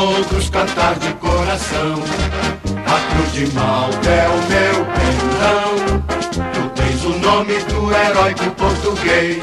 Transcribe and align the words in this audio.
Todos 0.00 0.48
cantar 0.48 0.94
de 0.94 1.12
coração. 1.16 2.02
A 2.86 3.12
cruz 3.12 3.32
de 3.34 3.46
Malta 3.52 4.08
é 4.08 4.28
o 4.28 4.40
meu 4.48 4.86
pendão. 4.96 6.00
Tu 6.54 6.70
tens 6.70 7.04
o 7.04 7.18
nome 7.18 7.58
do 7.64 7.94
heróico 7.94 8.50
português. 8.52 9.42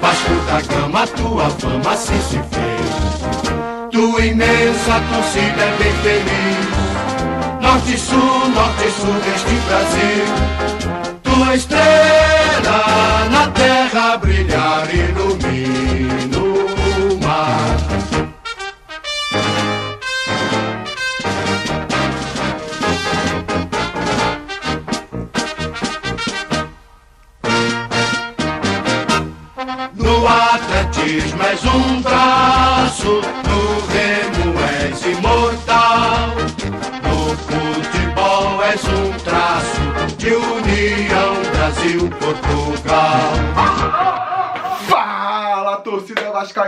Vasco 0.00 0.34
da 0.46 0.60
Gama, 0.72 1.04
tua 1.08 1.50
fama 1.50 1.94
assim 1.94 2.20
se 2.20 2.38
fez. 2.54 3.90
Tua 3.90 4.24
imensa 4.24 5.02
torcida 5.12 5.62
é 5.62 5.76
bem 5.76 5.92
feliz. 6.04 7.60
Norte 7.60 7.98
sul, 7.98 8.48
norte 8.54 8.88
sul 8.88 9.14
deste 9.14 9.54
Brasil. 9.66 10.61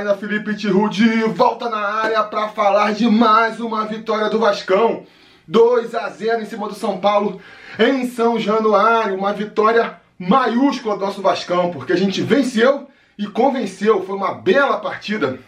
Vascaína 0.04 0.14
Felipe 0.16 0.54
Tiru 0.54 0.88
de 0.88 1.24
volta 1.24 1.70
na 1.70 1.78
área 1.78 2.22
para 2.24 2.48
falar 2.48 2.92
de 2.92 3.08
mais 3.08 3.58
uma 3.58 3.86
vitória 3.86 4.28
do 4.28 4.38
Vascão. 4.38 5.06
2 5.48 5.94
a 5.94 6.10
0 6.10 6.42
em 6.42 6.44
cima 6.44 6.68
do 6.68 6.74
São 6.74 6.98
Paulo 6.98 7.40
em 7.78 8.06
São 8.06 8.38
Januário, 8.38 9.16
uma 9.16 9.32
vitória 9.32 9.98
maiúscula 10.18 10.96
do 10.96 11.04
nosso 11.04 11.22
Vascão, 11.22 11.70
porque 11.70 11.92
a 11.92 11.96
gente 11.96 12.20
venceu 12.20 12.88
e 13.18 13.26
convenceu. 13.26 14.04
Foi 14.04 14.14
uma 14.14 14.34
bela 14.34 14.78
partida 14.78 15.38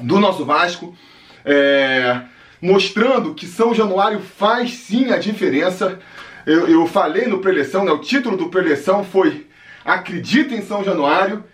do 0.00 0.18
nosso 0.18 0.44
Vasco, 0.44 0.96
é, 1.44 2.22
mostrando 2.60 3.34
que 3.34 3.46
São 3.46 3.72
Januário 3.72 4.20
faz 4.20 4.72
sim 4.72 5.12
a 5.12 5.18
diferença. 5.18 5.98
Eu, 6.44 6.68
eu 6.68 6.86
falei 6.86 7.26
no 7.26 7.38
preleção, 7.38 7.84
né, 7.84 7.92
o 7.92 7.98
título 7.98 8.36
do 8.36 8.48
preleção 8.48 9.04
foi 9.04 9.46
Acredita 9.84 10.54
em 10.54 10.62
São 10.62 10.82
Januário. 10.82 11.44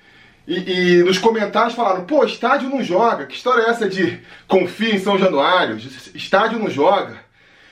E, 0.49 1.01
e, 1.01 1.03
nos 1.03 1.19
comentários 1.19 1.75
falaram, 1.75 2.07
pô, 2.07 2.25
estádio 2.25 2.71
não 2.71 2.83
joga. 2.83 3.27
Que 3.27 3.37
história 3.37 3.65
é 3.65 3.69
essa 3.69 3.87
de 3.87 4.19
confia 4.47 4.95
em 4.95 4.99
São 4.99 5.19
Januário? 5.19 5.77
Estádio 6.15 6.59
não 6.59 6.71
joga. 6.71 7.19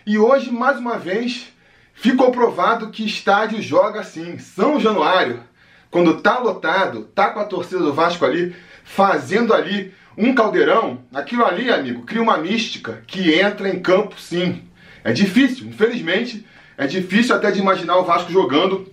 E 0.07 0.19
hoje, 0.19 0.53
mais 0.53 0.79
uma 0.79 0.99
vez, 0.99 1.51
ficou 1.95 2.31
provado 2.31 2.91
que 2.91 3.03
estádio 3.03 3.63
joga 3.63 4.05
sim. 4.05 4.37
São 4.37 4.79
Januário, 4.79 5.43
quando 5.91 6.21
tá 6.21 6.39
lotado, 6.39 7.05
tá 7.15 7.31
com 7.31 7.41
a 7.41 7.47
torcida 7.47 7.79
do 7.79 7.95
Vasco 7.95 8.27
ali, 8.27 8.55
fazendo 8.85 9.55
ali 9.55 9.95
um 10.15 10.35
caldeirão, 10.35 11.03
aquilo 11.15 11.47
ali, 11.47 11.71
amigo, 11.71 12.03
cria 12.03 12.23
uma 12.23 12.37
mística 12.37 13.03
que 13.07 13.33
entra 13.41 13.71
em 13.71 13.81
campo 13.81 14.21
sim. 14.21 14.63
É 15.03 15.15
difícil, 15.15 15.67
infelizmente, 15.67 16.47
é 16.77 16.87
difícil 16.87 17.35
até 17.35 17.51
de 17.51 17.59
imaginar 17.59 17.97
o 17.97 18.05
Vasco 18.05 18.31
jogando 18.31 18.93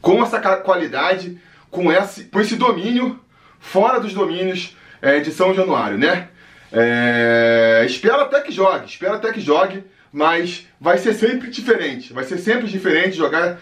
com 0.00 0.22
essa 0.22 0.38
qualidade, 0.58 1.40
com 1.70 1.92
esse, 1.92 2.24
com 2.24 2.40
esse 2.40 2.56
domínio, 2.56 3.18
fora 3.58 4.00
dos 4.00 4.12
domínios 4.12 4.76
é, 5.00 5.20
de 5.20 5.30
São 5.30 5.54
Januário, 5.54 5.98
né? 5.98 6.28
É, 6.72 7.84
espero 7.86 8.20
até 8.20 8.40
que 8.40 8.52
jogue, 8.52 8.86
espero 8.86 9.14
até 9.14 9.32
que 9.32 9.40
jogue, 9.40 9.84
mas 10.12 10.66
vai 10.80 10.98
ser 10.98 11.14
sempre 11.14 11.50
diferente. 11.50 12.12
Vai 12.12 12.24
ser 12.24 12.38
sempre 12.38 12.66
diferente 12.66 13.16
jogar 13.16 13.58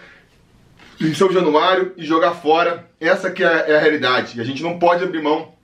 em 1.00 1.14
São 1.14 1.30
Januário 1.32 1.92
e 1.96 2.04
jogar 2.04 2.32
fora. 2.34 2.88
Essa 3.00 3.30
que 3.30 3.44
é, 3.44 3.70
é 3.70 3.76
a 3.76 3.80
realidade. 3.80 4.38
E 4.38 4.40
a 4.40 4.44
gente 4.44 4.62
não 4.62 4.78
pode 4.78 5.04
abrir 5.04 5.22
mão 5.22 5.54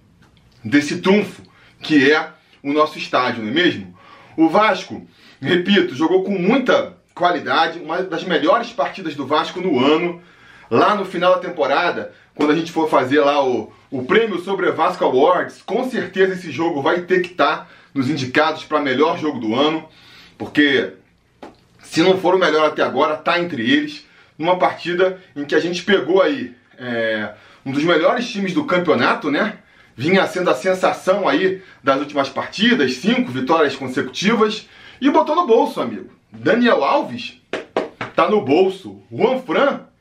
desse 0.64 1.00
trunfo 1.00 1.42
que 1.80 2.12
é 2.12 2.28
o 2.62 2.72
nosso 2.72 2.96
estádio, 2.96 3.42
não 3.42 3.50
é 3.50 3.54
mesmo? 3.54 3.98
O 4.36 4.48
Vasco, 4.48 5.06
repito, 5.40 5.94
jogou 5.94 6.22
com 6.22 6.38
muita 6.38 6.96
qualidade, 7.14 7.80
uma 7.80 8.02
das 8.02 8.24
melhores 8.24 8.70
partidas 8.70 9.14
do 9.14 9.26
Vasco 9.26 9.60
no 9.60 9.84
ano. 9.84 10.22
Lá 10.72 10.94
no 10.94 11.04
final 11.04 11.34
da 11.34 11.38
temporada, 11.38 12.14
quando 12.34 12.50
a 12.50 12.56
gente 12.56 12.72
for 12.72 12.88
fazer 12.88 13.20
lá 13.20 13.46
o, 13.46 13.70
o 13.90 14.06
prêmio 14.06 14.38
sobre 14.38 14.72
Vasco 14.72 15.04
Awards, 15.04 15.60
com 15.60 15.86
certeza 15.90 16.32
esse 16.32 16.50
jogo 16.50 16.80
vai 16.80 17.02
ter 17.02 17.20
que 17.20 17.32
estar 17.32 17.56
tá 17.58 17.66
nos 17.92 18.08
indicados 18.08 18.64
para 18.64 18.80
melhor 18.80 19.18
jogo 19.18 19.38
do 19.38 19.54
ano, 19.54 19.86
porque 20.38 20.94
se 21.82 22.02
não 22.02 22.16
for 22.16 22.34
o 22.34 22.38
melhor 22.38 22.66
até 22.66 22.82
agora, 22.82 23.18
tá 23.18 23.38
entre 23.38 23.70
eles. 23.70 24.06
Numa 24.38 24.58
partida 24.58 25.20
em 25.36 25.44
que 25.44 25.54
a 25.54 25.60
gente 25.60 25.82
pegou 25.82 26.22
aí 26.22 26.54
é, 26.78 27.34
um 27.66 27.70
dos 27.70 27.84
melhores 27.84 28.26
times 28.30 28.54
do 28.54 28.64
campeonato, 28.64 29.30
né? 29.30 29.58
Vinha 29.94 30.26
sendo 30.26 30.48
a 30.48 30.54
sensação 30.54 31.28
aí 31.28 31.62
das 31.84 32.00
últimas 32.00 32.30
partidas, 32.30 32.94
cinco 32.94 33.30
vitórias 33.30 33.76
consecutivas, 33.76 34.66
e 35.02 35.10
botou 35.10 35.36
no 35.36 35.46
bolso, 35.46 35.82
amigo. 35.82 36.08
Daniel 36.32 36.82
Alves 36.82 37.38
tá 38.16 38.26
no 38.26 38.40
bolso. 38.40 39.02
Juan 39.12 39.38
Fran 39.42 39.91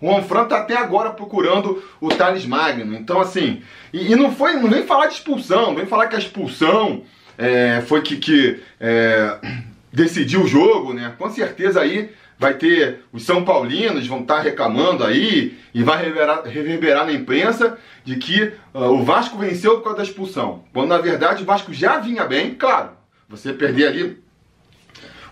o 0.00 0.06
Juanfran 0.06 0.44
tá 0.44 0.58
até 0.58 0.76
agora 0.76 1.10
procurando 1.10 1.82
o 2.00 2.08
Thales 2.08 2.46
Magno. 2.46 2.94
Então, 2.94 3.20
assim, 3.20 3.62
e, 3.92 4.12
e 4.12 4.16
não 4.16 4.32
foi 4.32 4.54
nem 4.54 4.84
falar 4.84 5.06
de 5.06 5.14
expulsão, 5.14 5.74
nem 5.74 5.86
falar 5.86 6.06
que 6.06 6.16
a 6.16 6.18
expulsão 6.18 7.02
é, 7.36 7.82
foi 7.86 8.02
que, 8.02 8.16
que 8.16 8.60
é, 8.80 9.38
decidiu 9.92 10.42
o 10.42 10.48
jogo, 10.48 10.92
né? 10.92 11.14
Com 11.18 11.30
certeza 11.30 11.80
aí 11.80 12.10
vai 12.38 12.54
ter 12.54 13.00
os 13.12 13.24
São 13.24 13.44
Paulinos 13.44 14.06
vão 14.06 14.20
estar 14.20 14.36
tá 14.36 14.42
reclamando 14.42 15.04
aí 15.04 15.58
e 15.74 15.82
vai 15.82 15.98
reverberar, 15.98 16.42
reverberar 16.44 17.06
na 17.06 17.12
imprensa 17.12 17.76
de 18.04 18.16
que 18.16 18.52
uh, 18.72 18.84
o 18.84 19.04
Vasco 19.04 19.36
venceu 19.36 19.78
por 19.78 19.84
causa 19.84 19.98
da 19.98 20.04
expulsão. 20.04 20.62
Quando 20.72 20.90
na 20.90 20.98
verdade 20.98 21.42
o 21.42 21.46
Vasco 21.46 21.72
já 21.72 21.98
vinha 21.98 22.24
bem, 22.24 22.54
claro. 22.54 22.90
Você 23.28 23.52
perder 23.52 23.88
ali 23.88 24.22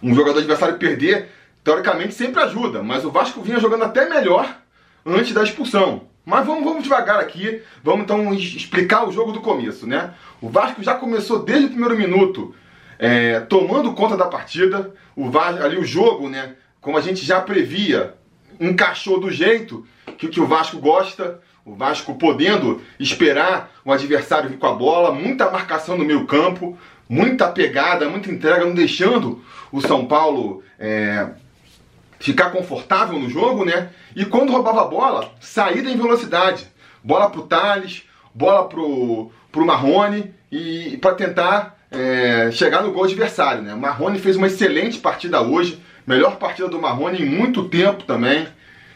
um 0.02 0.14
jogador 0.14 0.38
adversário 0.38 0.76
perder 0.76 1.28
teoricamente 1.66 2.14
sempre 2.14 2.40
ajuda, 2.44 2.80
mas 2.80 3.04
o 3.04 3.10
Vasco 3.10 3.42
vinha 3.42 3.58
jogando 3.58 3.82
até 3.82 4.08
melhor 4.08 4.56
antes 5.04 5.32
da 5.32 5.42
expulsão. 5.42 6.02
Mas 6.24 6.46
vamos, 6.46 6.62
vamos 6.62 6.84
devagar 6.84 7.18
aqui, 7.18 7.60
vamos 7.82 8.02
então 8.02 8.32
explicar 8.32 9.04
o 9.04 9.10
jogo 9.10 9.32
do 9.32 9.40
começo, 9.40 9.84
né? 9.84 10.14
O 10.40 10.48
Vasco 10.48 10.80
já 10.80 10.94
começou 10.94 11.40
desde 11.40 11.66
o 11.66 11.70
primeiro 11.70 11.96
minuto 11.96 12.54
é, 13.00 13.40
tomando 13.40 13.92
conta 13.94 14.16
da 14.16 14.26
partida, 14.26 14.94
o 15.16 15.28
Vasco, 15.28 15.60
ali 15.60 15.76
o 15.76 15.84
jogo, 15.84 16.28
né? 16.28 16.54
Como 16.80 16.96
a 16.96 17.00
gente 17.00 17.24
já 17.24 17.40
previa, 17.40 18.14
encaixou 18.60 19.18
do 19.18 19.28
jeito 19.28 19.84
que, 20.18 20.28
que 20.28 20.40
o 20.40 20.46
Vasco 20.46 20.78
gosta, 20.78 21.40
o 21.64 21.74
Vasco 21.74 22.14
podendo 22.14 22.80
esperar 23.00 23.72
o 23.84 23.90
adversário 23.90 24.50
vir 24.50 24.58
com 24.58 24.68
a 24.68 24.72
bola, 24.72 25.10
muita 25.10 25.50
marcação 25.50 25.98
no 25.98 26.04
meio 26.04 26.26
campo, 26.26 26.78
muita 27.08 27.48
pegada, 27.48 28.08
muita 28.08 28.30
entrega, 28.30 28.64
não 28.64 28.72
deixando 28.72 29.42
o 29.72 29.80
São 29.80 30.06
Paulo 30.06 30.62
é, 30.78 31.28
ficar 32.26 32.50
confortável 32.50 33.16
no 33.20 33.30
jogo, 33.30 33.64
né? 33.64 33.90
E 34.16 34.24
quando 34.24 34.50
roubava 34.50 34.82
a 34.82 34.86
bola, 34.86 35.32
saída 35.40 35.88
em 35.88 35.96
velocidade. 35.96 36.66
Bola 37.02 37.30
pro 37.30 37.42
Thales, 37.42 38.02
bola 38.34 38.68
pro, 38.68 39.30
pro 39.52 39.64
Marrone 39.64 40.34
e 40.50 40.98
para 41.00 41.14
tentar 41.14 41.78
é, 41.88 42.50
chegar 42.50 42.82
no 42.82 42.90
gol 42.90 43.04
adversário, 43.04 43.62
né? 43.62 43.72
O 43.74 43.78
Marrone 43.78 44.18
fez 44.18 44.34
uma 44.34 44.48
excelente 44.48 44.98
partida 44.98 45.40
hoje, 45.40 45.80
melhor 46.04 46.36
partida 46.36 46.66
do 46.66 46.80
Marrone 46.80 47.22
em 47.22 47.24
muito 47.24 47.68
tempo 47.68 48.02
também. 48.02 48.48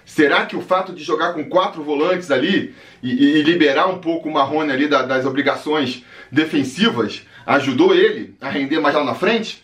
Será 0.05 0.45
que 0.45 0.57
o 0.57 0.61
fato 0.61 0.93
de 0.93 1.05
jogar 1.05 1.33
com 1.33 1.45
quatro 1.45 1.85
volantes 1.85 2.33
ali 2.33 2.75
e, 3.01 3.13
e 3.13 3.43
liberar 3.43 3.87
um 3.87 3.99
pouco 3.99 4.29
o 4.29 4.33
Marrone 4.33 4.73
ali 4.73 4.89
da, 4.89 5.03
das 5.03 5.25
obrigações 5.25 6.05
defensivas 6.33 7.23
ajudou 7.47 7.95
ele 7.95 8.35
a 8.41 8.49
render 8.49 8.81
mais 8.81 8.97
lá 8.97 9.05
na 9.05 9.15
frente? 9.15 9.63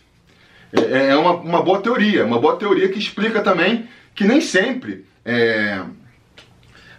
É, 0.73 1.09
é 1.09 1.15
uma, 1.15 1.31
uma 1.33 1.61
boa 1.61 1.81
teoria, 1.81 2.25
uma 2.25 2.39
boa 2.39 2.57
teoria 2.57 2.89
que 2.89 2.99
explica 2.99 3.41
também 3.41 3.87
que 4.13 4.25
nem 4.25 4.41
sempre 4.41 5.05
é, 5.23 5.81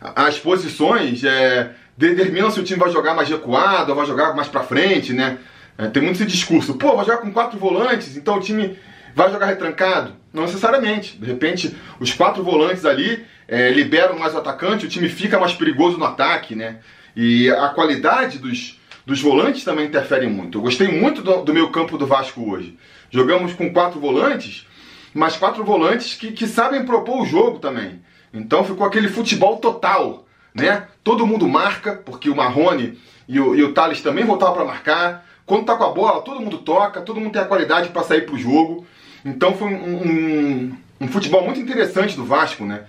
as 0.00 0.38
posições 0.38 1.25
é, 1.25 1.73
determinam 1.97 2.50
se 2.50 2.61
o 2.61 2.65
time 2.65 2.79
vai 2.79 2.91
jogar 2.91 3.15
mais 3.15 3.29
recuado 3.29 3.91
ou 3.91 3.97
vai 3.97 4.06
jogar 4.06 4.35
mais 4.35 4.49
pra 4.49 4.62
frente, 4.62 5.12
né? 5.12 5.38
É, 5.76 5.88
tem 5.88 6.03
muito 6.03 6.17
esse 6.17 6.26
discurso, 6.26 6.75
pô, 6.75 6.97
vai 6.97 7.05
jogar 7.05 7.19
com 7.19 7.32
quatro 7.32 7.59
volantes, 7.59 8.17
então 8.17 8.37
o 8.37 8.41
time 8.41 8.79
vai 9.15 9.31
jogar 9.31 9.47
retrancado. 9.47 10.12
Não 10.32 10.43
necessariamente. 10.43 11.17
De 11.17 11.26
repente, 11.26 11.75
os 11.99 12.12
quatro 12.12 12.44
volantes 12.44 12.85
ali 12.85 13.25
é, 13.49 13.70
liberam 13.70 14.19
mais 14.19 14.35
o 14.35 14.38
atacante, 14.38 14.87
o 14.87 14.88
time 14.88 15.09
fica 15.09 15.38
mais 15.38 15.55
perigoso 15.55 15.97
no 15.97 16.05
ataque, 16.05 16.55
né? 16.55 16.76
E 17.17 17.50
a 17.50 17.69
qualidade 17.69 18.38
dos, 18.38 18.79
dos 19.05 19.20
volantes 19.20 19.65
também 19.65 19.87
interfere 19.87 20.26
muito. 20.26 20.59
Eu 20.59 20.62
gostei 20.62 20.88
muito 20.88 21.23
do, 21.23 21.43
do 21.43 21.55
meu 21.55 21.70
campo 21.70 21.99
do 21.99 22.06
Vasco 22.06 22.49
hoje. 22.49 22.76
Jogamos 23.10 23.55
com 23.55 23.72
quatro 23.72 23.99
volantes, 23.99 24.66
mas 25.14 25.37
quatro 25.37 25.64
volantes 25.64 26.14
que, 26.14 26.32
que 26.32 26.46
sabem 26.46 26.84
propor 26.84 27.22
o 27.22 27.26
jogo 27.26 27.58
também. 27.58 28.02
Então 28.32 28.64
ficou 28.64 28.87
aquele 28.87 29.08
futebol 29.08 29.56
total, 29.56 30.26
né? 30.55 30.87
Todo 31.02 31.26
mundo 31.26 31.49
marca, 31.49 31.94
porque 31.94 32.28
o 32.28 32.37
Marrone 32.37 32.99
e 33.26 33.40
o, 33.40 33.55
e 33.55 33.62
o 33.62 33.72
Thales 33.72 34.00
também 34.00 34.25
voltavam 34.25 34.55
para 34.55 34.64
marcar. 34.64 35.26
quando 35.46 35.64
tá 35.64 35.76
com 35.76 35.84
a 35.84 35.93
bola, 35.93 36.22
todo 36.22 36.40
mundo 36.40 36.58
toca, 36.58 37.00
todo 37.00 37.20
mundo 37.20 37.32
tem 37.32 37.43
a 37.43 37.46
qualidade 37.46 37.88
para 37.88 38.02
sair 38.02 38.26
pro 38.26 38.37
jogo. 38.37 38.87
Então 39.25 39.55
foi 39.55 39.69
um, 39.69 40.02
um, 40.02 40.76
um, 41.00 41.08
futebol 41.08 41.44
muito 41.44 41.60
interessante 41.60 42.16
do 42.16 42.25
Vasco, 42.25 42.64
né? 42.64 42.84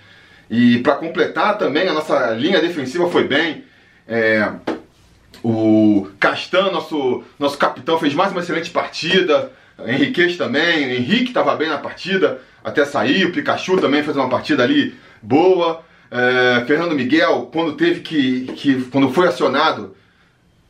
E 0.50 0.80
para 0.80 0.96
completar 0.96 1.58
também, 1.58 1.88
a 1.88 1.94
nossa 1.94 2.32
linha 2.32 2.62
defensiva 2.62 3.10
foi 3.10 3.28
bem. 3.28 3.64
É, 4.08 4.52
o 5.44 6.08
Castan, 6.20 6.72
nosso, 6.72 7.24
nosso 7.38 7.58
capitão, 7.58 8.00
fez 8.00 8.14
mais 8.14 8.32
uma 8.32 8.42
excelente 8.42 8.70
partida. 8.72 9.52
Henriquez 9.86 10.38
também, 10.38 10.92
Henrique 10.96 11.30
estava 11.30 11.56
bem 11.56 11.70
na 11.70 11.78
partida, 11.78 12.42
até 12.64 12.86
sair. 12.86 13.26
O 13.26 13.32
Pikachu 13.32 13.78
também 13.80 14.04
fez 14.04 14.16
uma 14.16 14.30
partida 14.30 14.64
ali 14.64 14.96
boa. 15.22 15.84
É, 16.12 16.64
Fernando 16.66 16.96
Miguel, 16.96 17.50
quando 17.52 17.74
teve 17.74 18.02
que, 18.02 18.46
que. 18.54 18.84
quando 18.86 19.12
foi 19.12 19.28
acionado, 19.28 19.96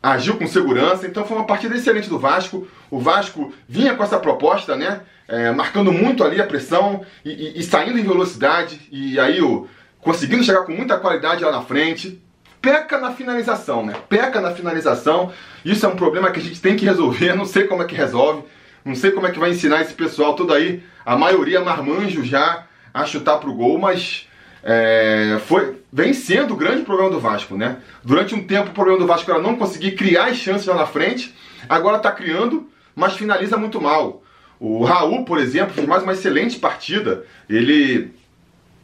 agiu 0.02 0.38
com 0.38 0.48
segurança, 0.48 1.06
então 1.06 1.26
foi 1.26 1.38
uma 1.38 1.46
partida 1.46 1.76
excelente 1.76 2.10
do 2.10 2.20
Vasco. 2.20 2.68
O 2.90 3.00
Vasco 3.00 3.54
vinha 3.68 3.96
com 3.96 4.04
essa 4.04 4.20
proposta, 4.20 4.76
né? 4.76 5.02
É, 5.28 5.52
marcando 5.52 5.92
muito 5.92 6.24
ali 6.24 6.42
a 6.42 6.48
pressão 6.48 7.06
e, 7.24 7.30
e, 7.30 7.60
e, 7.60 7.64
saindo 7.64 8.00
em 8.00 8.04
velocidade, 8.04 8.82
e 8.92 9.20
aí 9.20 9.40
o, 9.42 9.68
conseguindo 10.02 10.44
chegar 10.44 10.62
com 10.62 10.72
muita 10.72 10.98
qualidade 10.98 11.44
lá 11.44 11.52
na 11.52 11.62
frente. 11.62 12.22
Peca 12.62 12.98
na 12.98 13.14
finalização, 13.14 13.86
né? 13.86 13.94
Peca 14.10 14.42
na 14.42 14.52
finalização. 14.52 15.32
Isso 15.64 15.86
é 15.86 15.90
um 15.90 15.96
problema 15.96 16.30
que 16.30 16.42
a 16.42 16.44
gente 16.44 16.60
tem 16.60 16.76
que 16.76 16.84
resolver. 16.84 17.34
Não 17.36 17.46
sei 17.46 17.66
como 17.66 17.84
é 17.84 17.86
que 17.86 17.96
resolve. 17.96 18.44
Não 18.90 18.96
sei 18.96 19.12
como 19.12 19.28
é 19.28 19.32
que 19.32 19.38
vai 19.38 19.52
ensinar 19.52 19.82
esse 19.82 19.94
pessoal 19.94 20.36
todo 20.36 20.52
aí. 20.52 20.82
A 21.06 21.16
maioria 21.16 21.62
marmanjo 21.62 22.24
já 22.24 22.66
a 22.92 23.06
chutar 23.06 23.38
pro 23.38 23.54
gol, 23.54 23.78
mas 23.78 24.28
é, 24.64 25.38
foi, 25.46 25.78
vem 25.94 26.12
sendo 26.12 26.56
o 26.56 26.58
grande 26.58 26.82
problema 26.82 27.12
do 27.12 27.20
Vasco, 27.20 27.56
né? 27.56 27.78
Durante 28.04 28.34
um 28.34 28.44
tempo 28.44 28.72
o 28.72 28.74
problema 28.74 28.98
do 28.98 29.06
Vasco 29.06 29.30
era 29.30 29.40
não 29.40 29.56
conseguir 29.56 29.92
criar 29.92 30.30
as 30.30 30.38
chances 30.38 30.66
lá 30.66 30.74
na 30.74 30.88
frente, 30.88 31.36
agora 31.70 31.98
está 31.98 32.12
criando, 32.12 32.68
mas 32.96 33.14
finaliza 33.14 33.58
muito 33.58 33.80
mal. 33.80 34.24
O 34.60 34.84
Raul, 34.84 35.24
por 35.24 35.38
exemplo, 35.38 35.76
fez 35.76 35.88
mais 35.88 36.02
uma 36.02 36.14
excelente 36.14 36.58
partida. 36.58 37.24
Ele, 37.48 38.12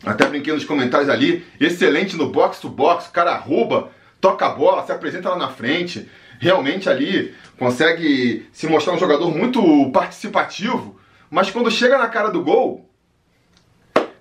até 0.05 0.27
brinquei 0.27 0.53
nos 0.53 0.65
comentários 0.65 1.09
ali, 1.09 1.43
excelente 1.59 2.15
no 2.15 2.29
box 2.29 2.59
to 2.59 2.69
box, 2.69 3.07
o 3.07 3.11
cara 3.11 3.35
rouba, 3.37 3.89
toca 4.21 4.45
a 4.45 4.49
bola, 4.49 4.85
se 4.85 4.91
apresenta 4.91 5.29
lá 5.29 5.35
na 5.35 5.49
frente. 5.49 6.07
Realmente 6.39 6.89
ali 6.89 7.33
consegue 7.57 8.47
se 8.51 8.67
mostrar 8.67 8.93
um 8.93 8.99
jogador 8.99 9.31
muito 9.31 9.89
participativo, 9.91 10.99
mas 11.29 11.49
quando 11.49 11.71
chega 11.71 11.97
na 11.97 12.07
cara 12.07 12.29
do 12.29 12.43
gol, 12.43 12.89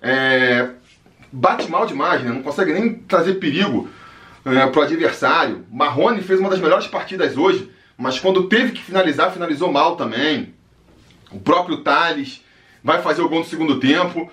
é, 0.01 0.69
bate 1.31 1.69
mal 1.69 1.85
demais, 1.85 2.23
né? 2.23 2.31
não 2.31 2.41
consegue 2.41 2.73
nem 2.73 2.93
trazer 2.93 3.35
perigo 3.35 3.89
é, 4.45 4.67
para 4.67 4.79
o 4.79 4.83
adversário. 4.83 5.65
Marrone 5.71 6.21
fez 6.21 6.39
uma 6.39 6.49
das 6.49 6.59
melhores 6.59 6.87
partidas 6.87 7.35
hoje, 7.35 7.69
mas 7.97 8.19
quando 8.19 8.47
teve 8.47 8.71
que 8.71 8.83
finalizar, 8.83 9.31
finalizou 9.31 9.71
mal 9.71 9.95
também. 9.95 10.53
O 11.31 11.39
próprio 11.39 11.77
Thales 11.77 12.43
vai 12.83 13.01
fazer 13.01 13.21
o 13.21 13.29
gol 13.29 13.39
no 13.39 13.45
segundo 13.45 13.79
tempo. 13.79 14.31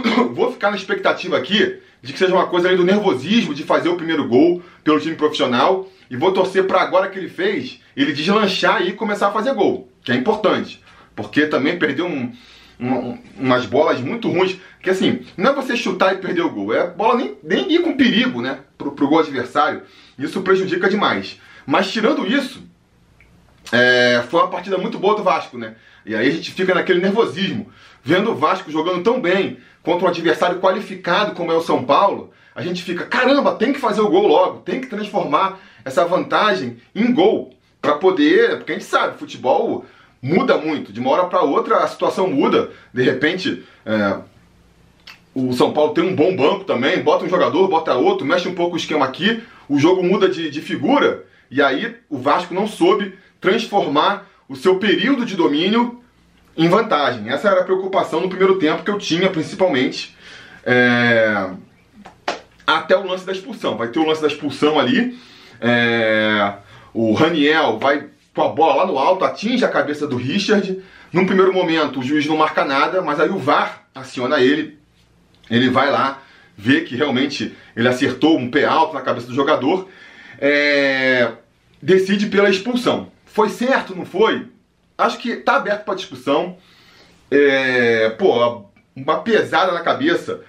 Vou 0.32 0.52
ficar 0.52 0.70
na 0.70 0.76
expectativa 0.76 1.36
aqui 1.36 1.78
de 2.02 2.12
que 2.12 2.18
seja 2.18 2.34
uma 2.34 2.46
coisa 2.46 2.68
aí 2.68 2.76
do 2.76 2.84
nervosismo 2.84 3.54
de 3.54 3.62
fazer 3.62 3.88
o 3.88 3.96
primeiro 3.96 4.26
gol 4.26 4.62
pelo 4.82 5.00
time 5.00 5.14
profissional. 5.14 5.88
E 6.10 6.16
vou 6.16 6.30
torcer 6.32 6.66
para 6.66 6.82
agora 6.82 7.08
que 7.08 7.18
ele 7.18 7.28
fez, 7.28 7.80
ele 7.96 8.12
deslanchar 8.12 8.82
e 8.82 8.92
começar 8.92 9.28
a 9.28 9.32
fazer 9.32 9.54
gol, 9.54 9.88
que 10.04 10.12
é 10.12 10.14
importante. 10.14 10.82
Porque 11.16 11.46
também 11.46 11.78
perdeu 11.78 12.06
um, 12.06 12.30
uma, 12.78 13.18
umas 13.38 13.64
bolas 13.64 13.98
muito 14.00 14.28
ruins. 14.28 14.58
Que 14.82 14.90
assim, 14.90 15.24
não 15.38 15.52
é 15.52 15.54
você 15.54 15.74
chutar 15.74 16.14
e 16.14 16.18
perder 16.18 16.42
o 16.42 16.50
gol, 16.50 16.74
é 16.74 16.80
a 16.80 16.86
bola 16.86 17.16
nem, 17.16 17.38
nem 17.42 17.72
ir 17.72 17.80
com 17.80 17.96
perigo, 17.96 18.42
né? 18.42 18.58
Pro, 18.76 18.92
pro 18.92 19.08
gol 19.08 19.20
adversário. 19.20 19.82
Isso 20.18 20.42
prejudica 20.42 20.90
demais. 20.90 21.40
Mas 21.64 21.90
tirando 21.90 22.26
isso, 22.26 22.62
é, 23.70 24.22
foi 24.28 24.40
uma 24.40 24.50
partida 24.50 24.76
muito 24.76 24.98
boa 24.98 25.16
do 25.16 25.22
Vasco, 25.22 25.56
né? 25.56 25.76
E 26.04 26.14
aí 26.14 26.28
a 26.28 26.30
gente 26.30 26.50
fica 26.50 26.74
naquele 26.74 27.00
nervosismo, 27.00 27.70
vendo 28.02 28.32
o 28.32 28.34
Vasco 28.34 28.70
jogando 28.70 29.02
tão 29.02 29.20
bem 29.20 29.58
contra 29.82 30.06
um 30.06 30.10
adversário 30.10 30.60
qualificado 30.60 31.34
como 31.34 31.52
é 31.52 31.54
o 31.54 31.62
São 31.62 31.84
Paulo. 31.84 32.30
A 32.54 32.62
gente 32.62 32.82
fica, 32.82 33.06
caramba, 33.06 33.54
tem 33.54 33.72
que 33.72 33.80
fazer 33.80 34.00
o 34.00 34.10
gol 34.10 34.26
logo, 34.26 34.60
tem 34.60 34.80
que 34.80 34.86
transformar 34.86 35.58
essa 35.84 36.04
vantagem 36.04 36.76
em 36.94 37.12
gol 37.12 37.54
para 37.80 37.94
poder, 37.94 38.58
porque 38.58 38.72
a 38.72 38.74
gente 38.74 38.84
sabe, 38.84 39.18
futebol 39.18 39.84
muda 40.22 40.56
muito. 40.56 40.92
De 40.92 41.00
uma 41.00 41.10
hora 41.10 41.24
para 41.24 41.42
outra 41.42 41.78
a 41.78 41.88
situação 41.88 42.28
muda. 42.28 42.70
De 42.94 43.02
repente, 43.02 43.64
é, 43.84 44.18
o 45.34 45.52
São 45.52 45.72
Paulo 45.72 45.94
tem 45.94 46.04
um 46.04 46.14
bom 46.14 46.36
banco 46.36 46.64
também, 46.64 47.02
bota 47.02 47.24
um 47.24 47.28
jogador, 47.28 47.66
bota 47.68 47.94
outro, 47.94 48.26
mexe 48.26 48.48
um 48.48 48.54
pouco 48.54 48.74
o 48.74 48.78
esquema 48.78 49.04
aqui, 49.04 49.42
o 49.68 49.78
jogo 49.78 50.04
muda 50.04 50.28
de, 50.28 50.50
de 50.50 50.60
figura. 50.60 51.24
E 51.50 51.60
aí 51.60 51.96
o 52.08 52.18
Vasco 52.18 52.54
não 52.54 52.66
soube 52.66 53.14
transformar 53.40 54.26
o 54.48 54.54
seu 54.54 54.76
período 54.76 55.24
de 55.24 55.34
domínio 55.34 56.01
em 56.56 56.68
vantagem. 56.68 57.28
Essa 57.28 57.48
era 57.48 57.60
a 57.60 57.64
preocupação 57.64 58.20
no 58.20 58.28
primeiro 58.28 58.58
tempo 58.58 58.82
que 58.82 58.90
eu 58.90 58.98
tinha, 58.98 59.30
principalmente. 59.30 60.16
É... 60.64 61.50
Até 62.66 62.96
o 62.96 63.06
lance 63.06 63.26
da 63.26 63.32
expulsão. 63.32 63.76
Vai 63.76 63.88
ter 63.88 63.98
o 63.98 64.06
lance 64.06 64.22
da 64.22 64.28
expulsão 64.28 64.78
ali. 64.78 65.18
É... 65.60 66.54
O 66.92 67.12
Raniel 67.14 67.78
vai 67.78 68.06
com 68.34 68.42
a 68.42 68.48
bola 68.48 68.76
lá 68.82 68.86
no 68.86 68.98
alto, 68.98 69.24
atinge 69.24 69.64
a 69.64 69.68
cabeça 69.68 70.06
do 70.06 70.16
Richard. 70.16 70.82
Num 71.12 71.26
primeiro 71.26 71.52
momento, 71.52 72.00
o 72.00 72.02
juiz 72.02 72.26
não 72.26 72.36
marca 72.36 72.64
nada, 72.64 73.02
mas 73.02 73.20
aí 73.20 73.28
o 73.28 73.38
VAR 73.38 73.86
aciona 73.94 74.40
ele. 74.40 74.78
Ele 75.50 75.68
vai 75.68 75.90
lá, 75.90 76.22
vê 76.56 76.80
que 76.82 76.96
realmente 76.96 77.54
ele 77.76 77.88
acertou 77.88 78.38
um 78.38 78.50
pé 78.50 78.64
alto 78.64 78.94
na 78.94 79.02
cabeça 79.02 79.26
do 79.26 79.34
jogador. 79.34 79.88
É... 80.38 81.32
Decide 81.80 82.26
pela 82.26 82.48
expulsão. 82.48 83.10
Foi 83.26 83.48
certo, 83.48 83.94
não 83.94 84.04
foi? 84.04 84.46
Acho 84.96 85.18
que 85.18 85.36
tá 85.36 85.56
aberto 85.56 85.84
para 85.84 85.94
discussão. 85.94 86.56
É... 87.30 88.10
Pô, 88.10 88.66
uma 88.94 89.20
pesada 89.20 89.72
na 89.72 89.80
cabeça. 89.80 90.40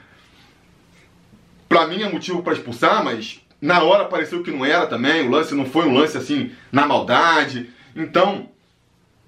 Pra 1.68 1.88
mim 1.88 2.02
é 2.04 2.10
motivo 2.10 2.44
para 2.44 2.54
expulsar, 2.54 3.04
mas 3.04 3.42
na 3.60 3.82
hora 3.82 4.06
pareceu 4.06 4.44
que 4.44 4.52
não 4.52 4.66
era 4.66 4.86
também, 4.86 5.26
o 5.26 5.32
lance 5.32 5.56
não 5.56 5.66
foi 5.66 5.88
um 5.88 5.94
lance 5.94 6.18
assim 6.18 6.52
na 6.72 6.86
maldade. 6.86 7.70
Então, 7.96 8.50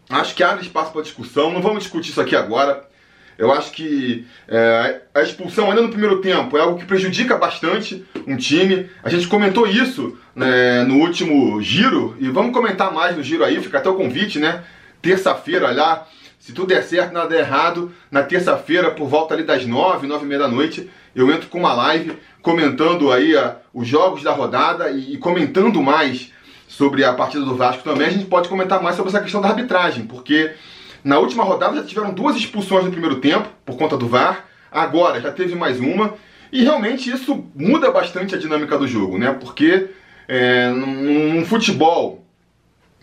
acho 0.09 0.35
que 0.35 0.43
abre 0.43 0.63
espaço 0.63 0.91
para 0.91 1.01
discussão. 1.01 1.53
Não 1.53 1.61
vamos 1.61 1.83
discutir 1.83 2.09
isso 2.11 2.21
aqui 2.21 2.35
agora. 2.35 2.85
Eu 3.37 3.51
acho 3.51 3.71
que 3.71 4.25
é, 4.47 5.01
a 5.13 5.21
expulsão 5.21 5.69
ainda 5.69 5.81
no 5.81 5.89
primeiro 5.89 6.21
tempo 6.21 6.57
é 6.57 6.61
algo 6.61 6.77
que 6.77 6.85
prejudica 6.85 7.37
bastante 7.37 8.05
um 8.27 8.37
time. 8.37 8.89
A 9.03 9.09
gente 9.09 9.27
comentou 9.27 9.67
isso 9.67 10.17
né, 10.35 10.83
no 10.83 10.99
último 10.99 11.61
giro 11.61 12.15
e 12.19 12.29
vamos 12.29 12.53
comentar 12.53 12.93
mais 12.93 13.15
no 13.15 13.23
giro 13.23 13.43
aí. 13.43 13.61
Fica 13.61 13.77
até 13.77 13.89
o 13.89 13.95
convite, 13.95 14.39
né? 14.39 14.63
Terça-feira 15.05 15.69
lá, 15.69 16.07
se 16.39 16.51
tudo 16.51 16.69
der 16.69 16.81
certo, 16.81 17.13
nada 17.13 17.29
der 17.29 17.41
errado, 17.41 17.93
na 18.09 18.23
terça-feira 18.23 18.89
por 18.89 19.07
volta 19.07 19.35
ali 19.35 19.43
das 19.43 19.63
nove, 19.63 20.07
nove 20.07 20.25
e 20.25 20.27
meia 20.27 20.39
da 20.39 20.47
noite, 20.47 20.89
eu 21.15 21.29
entro 21.29 21.47
com 21.47 21.59
uma 21.59 21.73
live 21.73 22.17
comentando 22.41 23.11
aí 23.11 23.37
a, 23.37 23.55
os 23.71 23.87
jogos 23.87 24.23
da 24.23 24.31
rodada 24.31 24.89
e, 24.89 25.13
e, 25.13 25.17
comentando 25.19 25.79
mais 25.79 26.33
sobre 26.67 27.03
a 27.03 27.13
partida 27.13 27.45
do 27.45 27.55
Vasco 27.55 27.83
também, 27.83 28.07
a 28.07 28.09
gente 28.09 28.25
pode 28.25 28.49
comentar 28.49 28.81
mais 28.81 28.95
sobre 28.95 29.11
essa 29.11 29.21
questão 29.21 29.41
da 29.41 29.49
arbitragem, 29.49 30.07
porque 30.07 30.55
na 31.03 31.19
última 31.19 31.43
rodada 31.43 31.75
já 31.75 31.83
tiveram 31.83 32.11
duas 32.11 32.35
expulsões 32.35 32.83
no 32.83 32.91
primeiro 32.91 33.17
tempo, 33.17 33.47
por 33.63 33.77
conta 33.77 33.95
do 33.95 34.07
VAR, 34.07 34.45
agora 34.71 35.21
já 35.21 35.31
teve 35.31 35.53
mais 35.53 35.79
uma, 35.79 36.15
e 36.51 36.63
realmente 36.63 37.11
isso 37.11 37.45
muda 37.53 37.91
bastante 37.91 38.33
a 38.33 38.39
dinâmica 38.39 38.75
do 38.75 38.87
jogo, 38.87 39.19
né? 39.19 39.37
Porque 39.39 39.87
é, 40.27 40.71
num, 40.71 41.33
num 41.35 41.45
futebol 41.45 42.25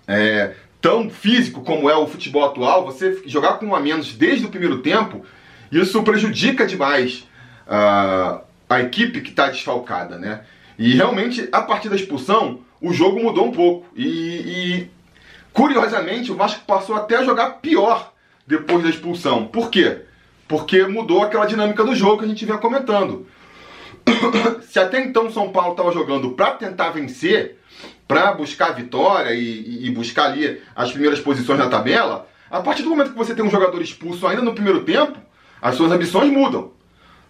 é, 0.09 0.53
tão 0.83 1.09
físico 1.09 1.63
como 1.63 1.89
é 1.89 1.97
o 1.97 2.09
futebol 2.09 2.45
atual, 2.45 2.85
você 2.85 3.23
jogar 3.25 3.55
com 3.55 3.67
um 3.67 3.75
a 3.75 3.81
menos 3.81 4.13
desde 4.13 4.45
o 4.45 4.51
primeiro 4.51 4.83
tempo, 4.83 5.25
isso 5.71 6.03
prejudica 6.03 6.67
demais. 6.67 7.27
Uh, 7.67 8.43
a 8.69 8.81
equipe 8.81 9.21
que 9.21 9.31
está 9.31 9.49
desfalcada, 9.49 10.19
né? 10.19 10.43
E 10.79 10.95
realmente, 10.95 11.49
a 11.53 11.63
partir 11.63 11.89
da 11.89 11.95
expulsão, 11.95 12.61
o 12.81 12.93
jogo 12.93 13.23
mudou 13.23 13.47
um 13.47 13.53
pouco. 13.53 13.87
E, 13.95 14.07
e, 14.07 14.91
curiosamente, 15.53 16.33
o 16.33 16.37
Vasco 16.37 16.65
passou 16.67 16.97
até 16.97 17.19
a 17.19 17.25
jogar 17.25 17.61
pior 17.61 18.13
depois 18.47 18.83
da 18.83 18.91
expulsão. 18.91 19.47
Por 19.47 19.71
quê? 19.71 20.01
Porque 20.49 20.85
mudou 20.87 21.23
aquela 21.23 21.47
dinâmica 21.47 21.85
do 21.85 21.95
jogo 21.95 22.19
que 22.19 22.25
a 22.25 22.29
gente 22.29 22.45
vinha 22.45 22.59
comentando. 22.59 23.27
Se 24.69 24.81
até 24.81 25.05
então 25.05 25.27
o 25.27 25.33
São 25.33 25.51
Paulo 25.51 25.73
estava 25.73 25.93
jogando 25.93 26.31
para 26.33 26.53
tentar 26.53 26.91
vencer, 26.91 27.59
para 28.13 28.33
buscar 28.33 28.73
vitória 28.73 29.33
e, 29.33 29.87
e 29.87 29.91
buscar 29.91 30.27
ali 30.27 30.61
as 30.77 30.91
primeiras 30.91 31.19
posições 31.19 31.59
na 31.59 31.71
tabela, 31.71 32.29
a 32.51 32.61
partir 32.61 32.83
do 32.83 32.91
momento 32.91 33.13
que 33.13 33.17
você 33.17 33.35
tem 33.35 33.43
um 33.43 33.51
jogador 33.51 33.81
expulso 33.81 34.27
ainda 34.27 34.43
no 34.43 34.53
primeiro 34.53 34.85
tempo, 34.85 35.19
as 35.63 35.77
suas 35.77 35.91
ambições 35.91 36.31
mudam. 36.31 36.73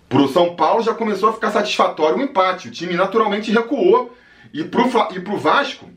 Para 0.08 0.22
o 0.22 0.28
São 0.28 0.56
Paulo 0.56 0.82
já 0.82 0.92
começou 0.92 1.28
a 1.28 1.32
ficar 1.32 1.52
satisfatório 1.52 2.18
o 2.18 2.22
empate. 2.22 2.66
O 2.66 2.70
time 2.72 2.94
naturalmente 2.94 3.52
recuou. 3.52 4.12
E 4.52 4.64
para 4.64 4.82
o 4.82 5.38
Vasco 5.38 5.88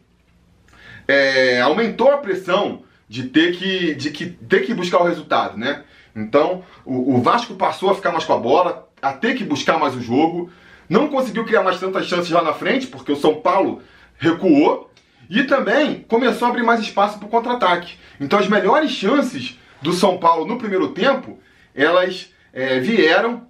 é, 1.08 1.60
aumentou 1.62 2.12
a 2.12 2.18
pressão 2.20 2.84
de 3.10 3.24
ter 3.24 3.58
que, 3.58 3.96
de 3.96 4.12
que 4.12 4.28
ter 4.28 4.68
que 4.68 4.74
buscar 4.74 5.00
o 5.00 5.06
resultado, 5.06 5.58
né? 5.58 5.84
Então 6.16 6.64
o, 6.86 7.16
o, 7.16 7.22
Vasco 7.22 7.56
passou 7.56 7.90
a 7.90 7.96
ficar 7.96 8.12
mais 8.12 8.24
com 8.24 8.34
a 8.34 8.38
bola, 8.38 8.88
a 9.02 9.12
ter 9.12 9.34
que 9.34 9.44
buscar 9.44 9.80
mais 9.80 9.96
o 9.96 10.02
jogo. 10.02 10.52
Não 10.88 11.08
conseguiu 11.08 11.44
criar 11.44 11.64
mais 11.64 11.80
tantas 11.80 12.06
chances 12.06 12.30
lá 12.30 12.44
na 12.44 12.54
frente, 12.54 12.86
porque 12.88 13.12
o 13.12 13.18
São 13.18 13.42
Paulo 13.42 13.82
recuou. 14.18 14.92
E 15.30 15.44
também 15.44 16.06
começou 16.08 16.48
a 16.48 16.52
abrir 16.52 16.64
mais 16.64 16.80
espaço 16.80 17.18
para 17.18 17.28
o 17.28 17.32
contra-ataque. 17.32 17.98
Então 18.20 18.38
as 18.38 18.48
melhores 18.48 18.92
chances 18.92 19.60
do 19.82 19.92
São 19.92 20.18
Paulo 20.18 20.46
no 20.46 20.58
primeiro 20.58 20.90
tempo, 20.90 21.40
elas 21.74 22.32
é, 22.54 22.80
vieram 22.80 23.48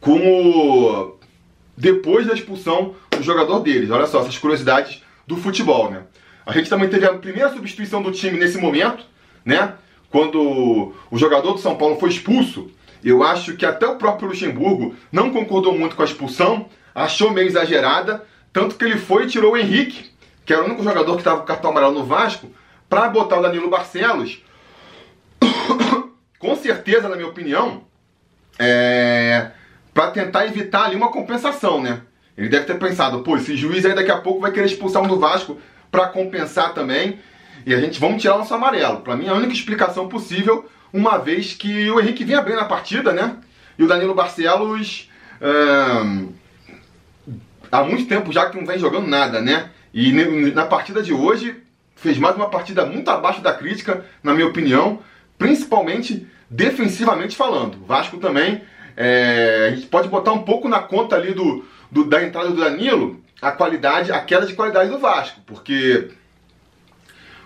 com 0.00 0.18
o... 0.18 1.18
depois 1.76 2.26
da 2.26 2.34
expulsão 2.34 2.94
do 3.10 3.22
jogador 3.22 3.60
deles. 3.60 3.90
Olha 3.90 4.06
só, 4.06 4.20
essas 4.20 4.38
curiosidades 4.38 5.02
do 5.26 5.36
futebol, 5.36 5.90
né? 5.90 6.04
A 6.46 6.52
gente 6.52 6.70
também 6.70 6.88
teve 6.88 7.04
a 7.04 7.14
primeira 7.14 7.52
substituição 7.52 8.00
do 8.00 8.10
time 8.10 8.38
nesse 8.38 8.56
momento, 8.56 9.04
né? 9.44 9.74
Quando 10.10 10.94
o 11.10 11.18
jogador 11.18 11.52
do 11.52 11.58
São 11.58 11.76
Paulo 11.76 11.98
foi 11.98 12.08
expulso, 12.08 12.70
eu 13.04 13.22
acho 13.22 13.54
que 13.56 13.66
até 13.66 13.86
o 13.86 13.96
próprio 13.96 14.28
Luxemburgo 14.28 14.94
não 15.12 15.30
concordou 15.30 15.76
muito 15.76 15.94
com 15.94 16.02
a 16.02 16.06
expulsão, 16.06 16.68
achou 16.94 17.30
meio 17.30 17.46
exagerada, 17.46 18.24
tanto 18.52 18.76
que 18.76 18.84
ele 18.84 18.98
foi 18.98 19.24
e 19.24 19.28
tirou 19.28 19.52
o 19.52 19.56
Henrique, 19.56 20.10
que 20.44 20.52
era 20.52 20.62
o 20.62 20.66
único 20.66 20.82
jogador 20.82 21.12
que 21.12 21.20
estava 21.20 21.40
com 21.40 21.46
cartão 21.46 21.70
amarelo 21.70 21.94
no 21.94 22.04
Vasco, 22.04 22.50
para 22.88 23.08
botar 23.08 23.38
o 23.38 23.42
Danilo 23.42 23.68
Barcelos. 23.68 24.42
com 26.38 26.56
certeza, 26.56 27.08
na 27.08 27.16
minha 27.16 27.28
opinião, 27.28 27.84
é... 28.58 29.50
para 29.92 30.10
tentar 30.10 30.46
evitar 30.46 30.84
ali 30.84 30.96
uma 30.96 31.10
compensação, 31.10 31.82
né? 31.82 32.02
Ele 32.36 32.48
deve 32.48 32.66
ter 32.66 32.78
pensado, 32.78 33.20
pô, 33.20 33.36
esse 33.36 33.56
juiz 33.56 33.84
aí 33.84 33.94
daqui 33.94 34.12
a 34.12 34.18
pouco 34.18 34.40
vai 34.40 34.52
querer 34.52 34.66
expulsar 34.66 35.02
um 35.02 35.08
do 35.08 35.18
Vasco 35.18 35.60
para 35.90 36.06
compensar 36.06 36.72
também. 36.72 37.18
E 37.66 37.74
a 37.74 37.80
gente 37.80 37.98
vamos 37.98 38.22
tirar 38.22 38.36
o 38.36 38.38
nosso 38.38 38.54
amarelo. 38.54 39.00
Para 39.00 39.16
mim, 39.16 39.28
a 39.28 39.34
única 39.34 39.52
explicação 39.52 40.08
possível, 40.08 40.70
uma 40.92 41.18
vez 41.18 41.52
que 41.52 41.90
o 41.90 42.00
Henrique 42.00 42.24
vinha 42.24 42.40
bem 42.40 42.54
na 42.54 42.64
partida, 42.64 43.12
né? 43.12 43.36
E 43.76 43.82
o 43.82 43.88
Danilo 43.88 44.14
Barcelos. 44.14 45.10
Há 47.70 47.82
muito 47.82 48.06
tempo 48.06 48.32
já 48.32 48.48
que 48.48 48.56
não 48.56 48.66
vem 48.66 48.78
jogando 48.78 49.06
nada, 49.06 49.40
né? 49.40 49.70
E 49.92 50.12
na 50.52 50.66
partida 50.66 51.02
de 51.02 51.12
hoje 51.12 51.56
fez 51.96 52.18
mais 52.18 52.36
uma 52.36 52.48
partida 52.48 52.86
muito 52.86 53.08
abaixo 53.10 53.40
da 53.40 53.52
crítica, 53.52 54.04
na 54.22 54.32
minha 54.32 54.46
opinião, 54.46 55.00
principalmente 55.36 56.26
defensivamente 56.48 57.36
falando. 57.36 57.76
O 57.82 57.86
Vasco 57.86 58.18
também, 58.18 58.62
é, 58.96 59.70
a 59.72 59.74
gente 59.74 59.86
pode 59.86 60.08
botar 60.08 60.32
um 60.32 60.42
pouco 60.42 60.68
na 60.68 60.80
conta 60.80 61.16
ali 61.16 61.32
do, 61.34 61.64
do, 61.90 62.04
da 62.04 62.22
entrada 62.22 62.50
do 62.50 62.60
Danilo 62.60 63.20
a 63.40 63.52
qualidade, 63.52 64.12
a 64.12 64.20
queda 64.20 64.46
de 64.46 64.54
qualidade 64.54 64.90
do 64.90 64.98
Vasco, 64.98 65.40
porque 65.46 66.10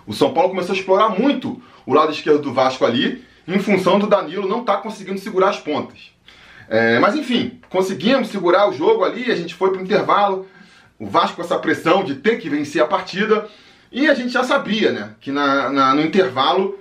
o 0.06 0.12
São 0.12 0.32
Paulo 0.32 0.50
começou 0.50 0.74
a 0.74 0.78
explorar 0.78 1.10
muito 1.10 1.62
o 1.84 1.92
lado 1.92 2.12
esquerdo 2.12 2.42
do 2.42 2.52
Vasco 2.52 2.84
ali, 2.84 3.24
em 3.46 3.58
função 3.58 3.98
do 3.98 4.06
Danilo 4.06 4.48
não 4.48 4.60
estar 4.60 4.76
tá 4.76 4.82
conseguindo 4.82 5.18
segurar 5.18 5.50
as 5.50 5.60
pontas. 5.60 6.11
É, 6.72 6.98
mas 6.98 7.14
enfim, 7.14 7.60
conseguimos 7.68 8.28
segurar 8.28 8.66
o 8.66 8.72
jogo 8.72 9.04
ali, 9.04 9.30
a 9.30 9.36
gente 9.36 9.54
foi 9.54 9.70
para 9.70 9.78
o 9.78 9.84
intervalo, 9.84 10.48
o 10.98 11.06
Vasco 11.06 11.36
com 11.36 11.42
essa 11.42 11.58
pressão 11.58 12.02
de 12.02 12.14
ter 12.14 12.38
que 12.38 12.48
vencer 12.48 12.82
a 12.82 12.86
partida, 12.86 13.46
e 13.92 14.08
a 14.08 14.14
gente 14.14 14.32
já 14.32 14.42
sabia 14.42 14.90
né, 14.90 15.10
que 15.20 15.30
na, 15.30 15.68
na 15.68 15.94
no 15.94 16.00
intervalo 16.00 16.78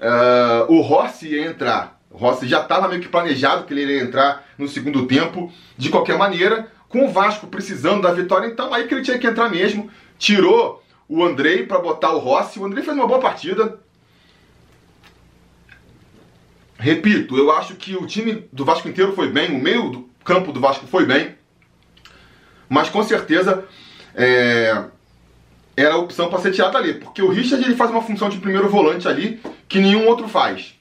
uh, 0.00 0.72
o 0.72 0.80
Rossi 0.80 1.28
ia 1.28 1.44
entrar. 1.44 2.00
O 2.10 2.16
Rossi 2.16 2.48
já 2.48 2.62
estava 2.62 2.88
meio 2.88 3.02
que 3.02 3.08
planejado 3.08 3.64
que 3.64 3.74
ele 3.74 3.82
iria 3.82 4.00
entrar 4.00 4.46
no 4.56 4.66
segundo 4.66 5.06
tempo, 5.06 5.52
de 5.76 5.90
qualquer 5.90 6.16
maneira, 6.16 6.66
com 6.88 7.04
o 7.04 7.10
Vasco 7.10 7.46
precisando 7.46 8.00
da 8.00 8.12
vitória, 8.12 8.46
então 8.46 8.72
aí 8.72 8.88
que 8.88 8.94
ele 8.94 9.02
tinha 9.02 9.18
que 9.18 9.26
entrar 9.26 9.50
mesmo. 9.50 9.90
Tirou 10.18 10.82
o 11.06 11.22
Andrei 11.22 11.66
para 11.66 11.80
botar 11.80 12.12
o 12.12 12.18
Rossi. 12.18 12.58
O 12.58 12.64
Andrei 12.64 12.82
fez 12.82 12.96
uma 12.96 13.06
boa 13.06 13.20
partida. 13.20 13.78
Repito, 16.78 17.36
eu 17.36 17.50
acho 17.52 17.74
que 17.74 17.94
o 17.96 18.06
time 18.06 18.46
do 18.52 18.64
Vasco 18.64 18.88
inteiro 18.88 19.12
foi 19.12 19.30
bem, 19.30 19.50
o 19.50 19.62
meio 19.62 19.90
do 19.90 20.08
campo 20.24 20.52
do 20.52 20.60
Vasco 20.60 20.86
foi 20.86 21.06
bem. 21.06 21.34
Mas 22.68 22.88
com 22.88 23.02
certeza 23.02 23.64
é, 24.14 24.84
era 25.76 25.94
a 25.94 25.98
opção 25.98 26.28
para 26.28 26.40
ser 26.40 26.52
tirado 26.52 26.76
ali. 26.76 26.94
Porque 26.94 27.22
o 27.22 27.30
Richard 27.30 27.64
ele 27.64 27.76
faz 27.76 27.90
uma 27.90 28.02
função 28.02 28.28
de 28.28 28.38
primeiro 28.38 28.68
volante 28.68 29.06
ali 29.06 29.40
que 29.68 29.78
nenhum 29.78 30.06
outro 30.06 30.28
faz. 30.28 30.74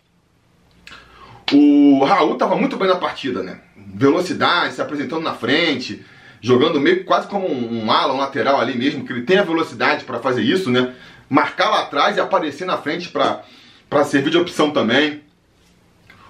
O 1.52 2.04
Raul 2.04 2.34
estava 2.34 2.56
muito 2.56 2.78
bem 2.78 2.88
na 2.88 2.96
partida, 2.96 3.44
né? 3.44 3.60
velocidade, 3.94 4.74
se 4.74 4.82
apresentando 4.82 5.22
na 5.22 5.34
frente, 5.34 6.04
jogando 6.42 6.80
meio 6.80 7.06
quase 7.06 7.28
como 7.28 7.48
um, 7.48 7.86
um 7.86 7.92
ala, 7.92 8.14
um 8.14 8.18
lateral 8.18 8.60
ali 8.60 8.76
mesmo, 8.78 9.06
que 9.06 9.14
ele 9.14 9.22
tem 9.22 9.38
a 9.38 9.44
velocidade 9.44 10.04
para 10.04 10.20
fazer 10.20 10.42
isso, 10.42 10.72
né? 10.72 10.94
Marcar 11.30 11.70
lá 11.70 11.82
atrás 11.82 12.18
e 12.18 12.20
aparecer 12.20 12.66
na 12.66 12.78
frente 12.78 13.10
para 13.10 14.04
servir 14.04 14.32
de 14.32 14.38
opção 14.38 14.72
também. 14.72 15.22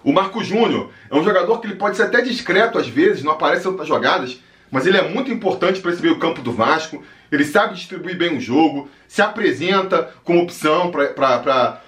O 0.03 0.11
Marco 0.11 0.43
Júnior 0.43 0.89
é 1.09 1.15
um 1.15 1.23
jogador 1.23 1.59
que 1.59 1.67
ele 1.67 1.75
pode 1.75 1.95
ser 1.95 2.03
até 2.03 2.21
discreto 2.21 2.77
às 2.77 2.87
vezes, 2.87 3.23
não 3.23 3.31
aparece 3.31 3.65
em 3.65 3.69
outras 3.69 3.87
jogadas, 3.87 4.39
mas 4.69 4.85
ele 4.85 4.97
é 4.97 5.07
muito 5.07 5.31
importante 5.31 5.79
para 5.79 5.91
esse 5.91 6.01
meio 6.01 6.17
campo 6.17 6.41
do 6.41 6.51
Vasco. 6.51 7.03
Ele 7.31 7.45
sabe 7.45 7.75
distribuir 7.75 8.17
bem 8.17 8.35
o 8.35 8.41
jogo, 8.41 8.89
se 9.07 9.21
apresenta 9.21 10.11
como 10.23 10.41
opção 10.41 10.91
para 10.91 11.79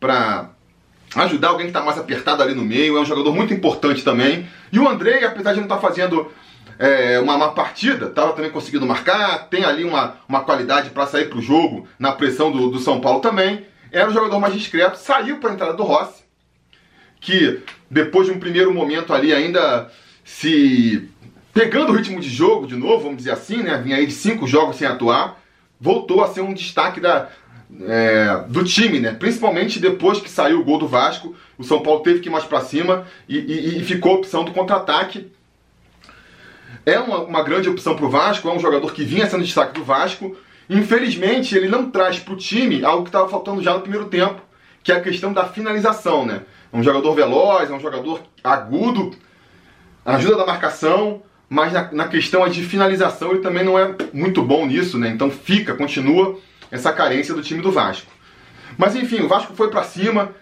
para 0.00 0.50
ajudar 1.24 1.48
alguém 1.48 1.66
que 1.66 1.70
está 1.70 1.82
mais 1.82 1.98
apertado 1.98 2.42
ali 2.42 2.54
no 2.54 2.64
meio, 2.64 2.96
é 2.96 3.00
um 3.00 3.04
jogador 3.04 3.34
muito 3.34 3.52
importante 3.52 4.04
também. 4.04 4.48
E 4.72 4.78
o 4.78 4.88
Andrei, 4.88 5.24
apesar 5.24 5.52
de 5.52 5.58
não 5.58 5.64
estar 5.64 5.76
tá 5.76 5.82
fazendo 5.82 6.30
é, 6.78 7.18
uma 7.18 7.36
má 7.36 7.48
partida, 7.48 8.06
estava 8.06 8.32
também 8.32 8.50
conseguindo 8.50 8.86
marcar, 8.86 9.48
tem 9.48 9.64
ali 9.64 9.84
uma, 9.84 10.16
uma 10.28 10.40
qualidade 10.42 10.90
para 10.90 11.06
sair 11.06 11.28
para 11.28 11.38
o 11.38 11.42
jogo 11.42 11.88
na 11.98 12.12
pressão 12.12 12.52
do, 12.52 12.70
do 12.70 12.78
São 12.78 13.00
Paulo 13.00 13.20
também. 13.20 13.66
Era 13.90 14.08
um 14.08 14.12
jogador 14.12 14.38
mais 14.38 14.54
discreto, 14.54 14.98
saiu 14.98 15.38
para 15.38 15.50
a 15.50 15.54
entrada 15.54 15.72
do 15.74 15.82
Rossi, 15.82 16.22
que 17.20 17.60
depois 17.90 18.26
de 18.26 18.32
um 18.32 18.38
primeiro 18.38 18.72
momento 18.72 19.12
ali 19.12 19.32
ainda 19.32 19.90
se 20.24 21.08
pegando 21.52 21.92
o 21.92 21.96
ritmo 21.96 22.20
de 22.20 22.28
jogo 22.28 22.66
de 22.66 22.76
novo, 22.76 23.04
vamos 23.04 23.18
dizer 23.18 23.32
assim, 23.32 23.62
né? 23.62 23.76
Vinha 23.78 23.96
aí 23.96 24.06
de 24.06 24.12
cinco 24.12 24.46
jogos 24.46 24.76
sem 24.76 24.86
atuar, 24.86 25.40
voltou 25.80 26.22
a 26.22 26.28
ser 26.28 26.40
um 26.40 26.52
destaque 26.52 27.00
da, 27.00 27.30
é, 27.82 28.44
do 28.48 28.62
time, 28.64 29.00
né? 29.00 29.12
Principalmente 29.12 29.80
depois 29.80 30.20
que 30.20 30.30
saiu 30.30 30.60
o 30.60 30.64
gol 30.64 30.78
do 30.78 30.86
Vasco, 30.86 31.34
o 31.56 31.64
São 31.64 31.82
Paulo 31.82 32.00
teve 32.00 32.20
que 32.20 32.28
ir 32.28 32.32
mais 32.32 32.44
para 32.44 32.60
cima 32.60 33.06
e, 33.28 33.38
e, 33.38 33.78
e, 33.78 33.84
ficou 33.84 34.12
a 34.12 34.18
opção 34.18 34.44
do 34.44 34.52
contra-ataque. 34.52 35.30
É 36.86 36.98
uma, 36.98 37.22
uma 37.22 37.42
grande 37.42 37.68
opção 37.68 37.96
para 37.96 38.06
o 38.06 38.10
Vasco, 38.10 38.48
é 38.48 38.52
um 38.52 38.60
jogador 38.60 38.92
que 38.92 39.04
vinha 39.04 39.28
sendo 39.28 39.44
destaque 39.44 39.74
do 39.74 39.84
Vasco. 39.84 40.36
Infelizmente, 40.68 41.56
ele 41.56 41.68
não 41.68 41.90
traz 41.90 42.18
para 42.18 42.34
o 42.34 42.36
time 42.36 42.84
algo 42.84 43.02
que 43.02 43.08
estava 43.08 43.28
faltando 43.28 43.62
já 43.62 43.74
no 43.74 43.80
primeiro 43.80 44.06
tempo, 44.06 44.40
que 44.82 44.92
é 44.92 44.96
a 44.96 45.00
questão 45.00 45.32
da 45.32 45.46
finalização, 45.46 46.26
né? 46.26 46.42
É 46.72 46.76
um 46.76 46.82
jogador 46.82 47.14
veloz, 47.14 47.70
é 47.70 47.74
um 47.74 47.80
jogador 47.80 48.20
agudo, 48.44 49.16
ajuda 50.04 50.36
da 50.36 50.46
marcação, 50.46 51.22
mas 51.48 51.72
na, 51.72 51.90
na 51.92 52.08
questão 52.08 52.46
de 52.48 52.62
finalização 52.62 53.30
ele 53.30 53.40
também 53.40 53.64
não 53.64 53.78
é 53.78 53.94
muito 54.12 54.42
bom 54.42 54.66
nisso, 54.66 54.98
né? 54.98 55.08
Então 55.08 55.30
fica, 55.30 55.74
continua 55.74 56.38
essa 56.70 56.92
carência 56.92 57.34
do 57.34 57.42
time 57.42 57.62
do 57.62 57.72
Vasco. 57.72 58.10
Mas 58.76 58.94
enfim, 58.94 59.20
o 59.20 59.28
Vasco 59.28 59.54
foi 59.54 59.70
para 59.70 59.82
cima, 59.82 60.32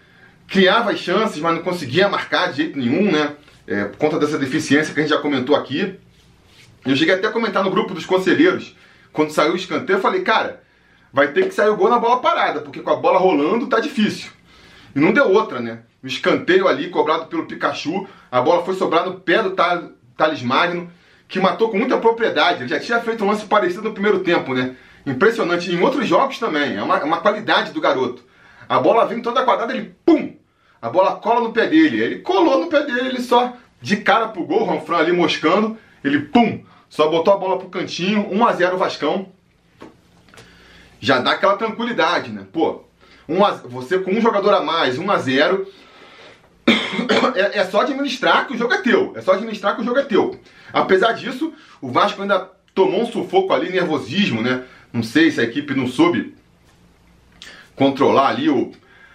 criava 0.48 0.90
as 0.90 0.98
chances, 0.98 1.40
mas 1.40 1.54
não 1.54 1.62
conseguia 1.62 2.08
marcar 2.08 2.50
de 2.50 2.58
jeito 2.58 2.78
nenhum, 2.78 3.10
né? 3.10 3.34
É, 3.66 3.84
por 3.84 3.98
conta 3.98 4.18
dessa 4.18 4.38
deficiência 4.38 4.92
que 4.92 5.00
a 5.00 5.02
gente 5.02 5.12
já 5.12 5.20
comentou 5.20 5.56
aqui. 5.56 5.94
Eu 6.84 6.94
cheguei 6.94 7.14
até 7.14 7.26
a 7.26 7.32
comentar 7.32 7.64
no 7.64 7.70
grupo 7.70 7.94
dos 7.94 8.06
conselheiros, 8.06 8.75
quando 9.16 9.30
saiu 9.30 9.54
o 9.54 9.56
escanteio, 9.56 9.96
eu 9.96 10.02
falei, 10.02 10.20
cara, 10.20 10.62
vai 11.10 11.32
ter 11.32 11.48
que 11.48 11.54
sair 11.54 11.70
o 11.70 11.76
gol 11.76 11.88
na 11.88 11.98
bola 11.98 12.20
parada, 12.20 12.60
porque 12.60 12.80
com 12.80 12.90
a 12.90 12.96
bola 12.96 13.18
rolando 13.18 13.66
tá 13.66 13.80
difícil. 13.80 14.30
E 14.94 15.00
não 15.00 15.10
deu 15.10 15.32
outra, 15.32 15.58
né? 15.58 15.80
O 16.04 16.06
escanteio 16.06 16.68
ali, 16.68 16.90
cobrado 16.90 17.24
pelo 17.24 17.46
Pikachu, 17.46 18.06
a 18.30 18.42
bola 18.42 18.62
foi 18.62 18.74
sobrar 18.74 19.06
no 19.06 19.14
pé 19.14 19.42
do 19.42 19.56
Thales 19.56 20.42
Magno, 20.42 20.90
que 21.26 21.40
matou 21.40 21.70
com 21.70 21.78
muita 21.78 21.96
propriedade. 21.96 22.60
Ele 22.60 22.68
já 22.68 22.78
tinha 22.78 23.00
feito 23.00 23.24
um 23.24 23.28
lance 23.28 23.46
parecido 23.46 23.84
no 23.84 23.94
primeiro 23.94 24.20
tempo, 24.20 24.52
né? 24.52 24.76
Impressionante. 25.06 25.72
Em 25.72 25.80
outros 25.80 26.06
jogos 26.06 26.38
também. 26.38 26.76
É 26.76 26.82
uma, 26.82 27.02
uma 27.02 27.20
qualidade 27.20 27.72
do 27.72 27.80
garoto. 27.80 28.22
A 28.68 28.78
bola 28.78 29.06
vem 29.06 29.22
toda 29.22 29.44
quadrada, 29.44 29.72
ele 29.72 29.96
pum! 30.04 30.36
A 30.80 30.90
bola 30.90 31.16
cola 31.16 31.40
no 31.40 31.52
pé 31.52 31.66
dele. 31.66 32.02
Ele 32.02 32.18
colou 32.18 32.60
no 32.60 32.66
pé 32.66 32.82
dele, 32.82 33.08
ele 33.08 33.20
só 33.22 33.54
de 33.80 33.96
cara 33.96 34.28
pro 34.28 34.44
gol, 34.44 34.62
o 34.62 34.64
Ranfran 34.66 34.98
ali 34.98 35.12
moscando. 35.12 35.78
Ele 36.04 36.20
pum! 36.20 36.62
Só 36.88 37.08
botou 37.08 37.34
a 37.34 37.36
bola 37.36 37.58
pro 37.58 37.68
cantinho. 37.68 38.28
1 38.32 38.46
a 38.46 38.52
0 38.52 38.78
Vascão. 38.78 39.28
Já 41.00 41.18
dá 41.18 41.32
aquela 41.32 41.56
tranquilidade, 41.56 42.30
né? 42.30 42.46
Pô, 42.52 42.84
um 43.28 43.44
a, 43.44 43.52
você 43.52 43.98
com 43.98 44.12
um 44.12 44.20
jogador 44.20 44.54
a 44.54 44.60
mais, 44.60 44.98
1 44.98 45.10
a 45.10 45.18
0 45.18 45.66
é, 47.34 47.58
é, 47.58 47.64
só 47.66 47.80
administrar 47.80 48.46
que 48.46 48.54
o 48.54 48.58
jogo 48.58 48.74
é 48.74 48.78
teu. 48.78 49.12
É 49.14 49.20
só 49.20 49.32
administrar 49.32 49.76
que 49.76 49.82
o 49.82 49.84
jogo 49.84 49.98
é 49.98 50.04
teu. 50.04 50.38
Apesar 50.72 51.12
disso, 51.12 51.52
o 51.80 51.90
Vasco 51.90 52.22
ainda 52.22 52.50
tomou 52.74 53.02
um 53.02 53.06
sufoco 53.06 53.52
ali, 53.52 53.70
nervosismo, 53.70 54.42
né? 54.42 54.64
Não 54.92 55.02
sei 55.02 55.30
se 55.30 55.40
a 55.40 55.44
equipe 55.44 55.74
não 55.74 55.86
soube 55.86 56.34
controlar 57.74 58.28
ali 58.28 58.48
o, 58.48 58.72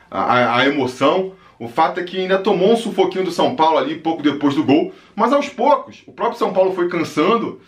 a, 0.09 0.59
a 0.59 0.67
emoção. 0.67 1.35
O 1.62 1.68
fato 1.68 2.00
é 2.00 2.03
que 2.03 2.20
ainda 2.20 2.39
tomou 2.39 2.74
um 2.74 2.75
sufoquinho 2.75 3.24
do 3.24 3.32
São 3.32 3.56
Paulo 3.56 3.77
ali 3.77 3.94
pouco 3.94 4.24
depois 4.24 4.56
do 4.56 4.63
gol, 4.63 4.91
mas 5.15 5.32
aos 5.32 5.48
poucos. 5.48 6.01
O 6.08 6.12
próprio 6.12 6.39
São 6.39 6.51
Paulo 6.51 6.74
foi 6.74 6.89
cansando, 6.89 7.62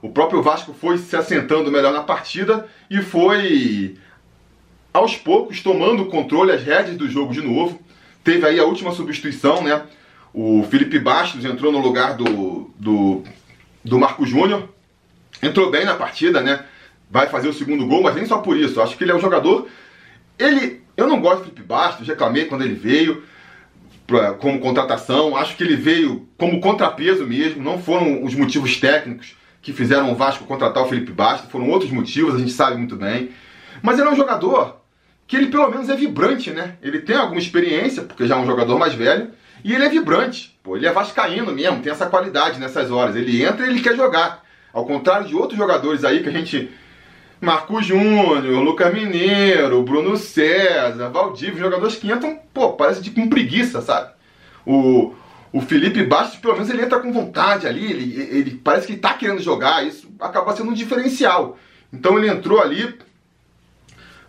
o 0.00 0.08
próprio 0.08 0.40
Vasco 0.40 0.72
foi 0.72 0.98
se 0.98 1.16
assentando 1.16 1.68
melhor 1.68 1.92
na 1.92 2.04
partida 2.04 2.68
e 2.88 3.02
foi 3.02 3.96
aos 4.94 5.16
poucos 5.16 5.60
tomando 5.60 6.04
o 6.04 6.06
controle, 6.06 6.52
as 6.52 6.62
rédeas 6.62 6.96
do 6.96 7.08
jogo 7.08 7.32
de 7.32 7.42
novo. 7.42 7.80
Teve 8.22 8.46
aí 8.46 8.60
a 8.60 8.64
última 8.64 8.92
substituição, 8.92 9.64
né? 9.64 9.82
O 10.32 10.64
Felipe 10.70 11.00
Bastos 11.00 11.44
entrou 11.44 11.72
no 11.72 11.80
lugar 11.80 12.16
do, 12.16 12.70
do, 12.78 13.24
do 13.84 13.98
Marco 13.98 14.24
Júnior. 14.24 14.68
Entrou 15.42 15.72
bem 15.72 15.84
na 15.84 15.96
partida, 15.96 16.40
né? 16.40 16.64
vai 17.10 17.26
fazer 17.26 17.48
o 17.48 17.52
segundo 17.52 17.84
gol, 17.84 18.00
mas 18.00 18.14
nem 18.14 18.26
só 18.26 18.38
por 18.38 18.56
isso. 18.56 18.80
Acho 18.80 18.96
que 18.96 19.02
ele 19.02 19.10
é 19.10 19.16
um 19.16 19.20
jogador. 19.20 19.66
Ele. 20.38 20.80
Eu 20.96 21.08
não 21.08 21.20
gosto 21.20 21.38
do 21.38 21.44
Felipe 21.46 21.62
Bastos, 21.62 22.06
reclamei 22.06 22.44
quando 22.44 22.62
ele 22.62 22.74
veio 22.74 23.24
como 24.38 24.60
contratação. 24.60 25.36
Acho 25.36 25.56
que 25.56 25.62
ele 25.62 25.76
veio 25.76 26.28
como 26.36 26.60
contrapeso 26.60 27.26
mesmo. 27.26 27.62
Não 27.62 27.78
foram 27.78 28.24
os 28.24 28.34
motivos 28.34 28.76
técnicos 28.76 29.34
que 29.62 29.72
fizeram 29.72 30.10
o 30.10 30.14
Vasco 30.14 30.44
contratar 30.44 30.82
o 30.82 30.88
Felipe 30.88 31.12
Bastos, 31.12 31.50
foram 31.50 31.68
outros 31.68 31.90
motivos, 31.90 32.34
a 32.34 32.38
gente 32.38 32.52
sabe 32.52 32.76
muito 32.76 32.96
bem. 32.96 33.30
Mas 33.82 33.98
ele 33.98 34.08
é 34.08 34.12
um 34.12 34.16
jogador 34.16 34.80
que 35.26 35.36
ele 35.36 35.46
pelo 35.46 35.70
menos 35.70 35.88
é 35.88 35.94
vibrante, 35.94 36.50
né? 36.50 36.76
Ele 36.82 37.00
tem 37.00 37.16
alguma 37.16 37.38
experiência, 37.38 38.02
porque 38.02 38.26
já 38.26 38.36
é 38.36 38.38
um 38.38 38.46
jogador 38.46 38.78
mais 38.78 38.94
velho, 38.94 39.30
e 39.62 39.74
ele 39.74 39.84
é 39.84 39.88
vibrante. 39.88 40.58
Pô, 40.62 40.76
ele 40.76 40.86
é 40.86 40.92
vascaíno 40.92 41.52
mesmo, 41.52 41.80
tem 41.80 41.92
essa 41.92 42.06
qualidade 42.06 42.58
nessas 42.58 42.90
horas. 42.90 43.14
Ele 43.14 43.42
entra 43.42 43.66
e 43.66 43.70
ele 43.70 43.80
quer 43.80 43.94
jogar. 43.94 44.42
Ao 44.72 44.84
contrário 44.86 45.28
de 45.28 45.34
outros 45.34 45.58
jogadores 45.58 46.04
aí 46.04 46.22
que 46.22 46.28
a 46.28 46.32
gente 46.32 46.70
Marco 47.40 47.82
Júnior, 47.82 48.62
Lucas 48.62 48.92
Mineiro, 48.92 49.82
Bruno 49.82 50.14
César, 50.16 51.08
Valdívio, 51.08 51.58
jogadores 51.58 51.96
que 51.96 52.12
entram, 52.12 52.38
pô, 52.52 52.74
parece 52.74 53.00
de 53.00 53.10
com 53.10 53.30
preguiça, 53.30 53.80
sabe? 53.80 54.10
O, 54.66 55.14
o 55.50 55.60
Felipe 55.62 56.04
Bastos, 56.04 56.38
pelo 56.38 56.52
menos, 56.52 56.68
ele 56.68 56.82
entra 56.82 57.00
com 57.00 57.10
vontade 57.10 57.66
ali, 57.66 57.90
ele, 57.90 58.20
ele 58.30 58.60
parece 58.62 58.86
que 58.86 58.94
tá 58.96 59.14
querendo 59.14 59.40
jogar, 59.40 59.86
isso 59.86 60.06
acaba 60.20 60.54
sendo 60.54 60.70
um 60.70 60.74
diferencial. 60.74 61.56
Então 61.90 62.18
ele 62.18 62.28
entrou 62.28 62.60
ali, 62.60 62.94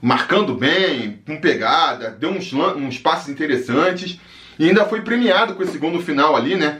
marcando 0.01 0.56
bem, 0.56 1.22
com 1.27 1.36
pegada, 1.36 2.12
deu 2.12 2.30
uns, 2.30 2.53
uns 2.53 2.98
passes 2.98 3.27
interessantes 3.27 4.22
e 4.58 4.70
ainda 4.70 4.86
foi 4.86 5.01
premiado 5.01 5.56
com 5.56 5.63
esse 5.63 5.77
gol 5.77 5.91
no 5.91 6.01
final 6.01 6.34
ali, 6.34 6.56
né? 6.56 6.80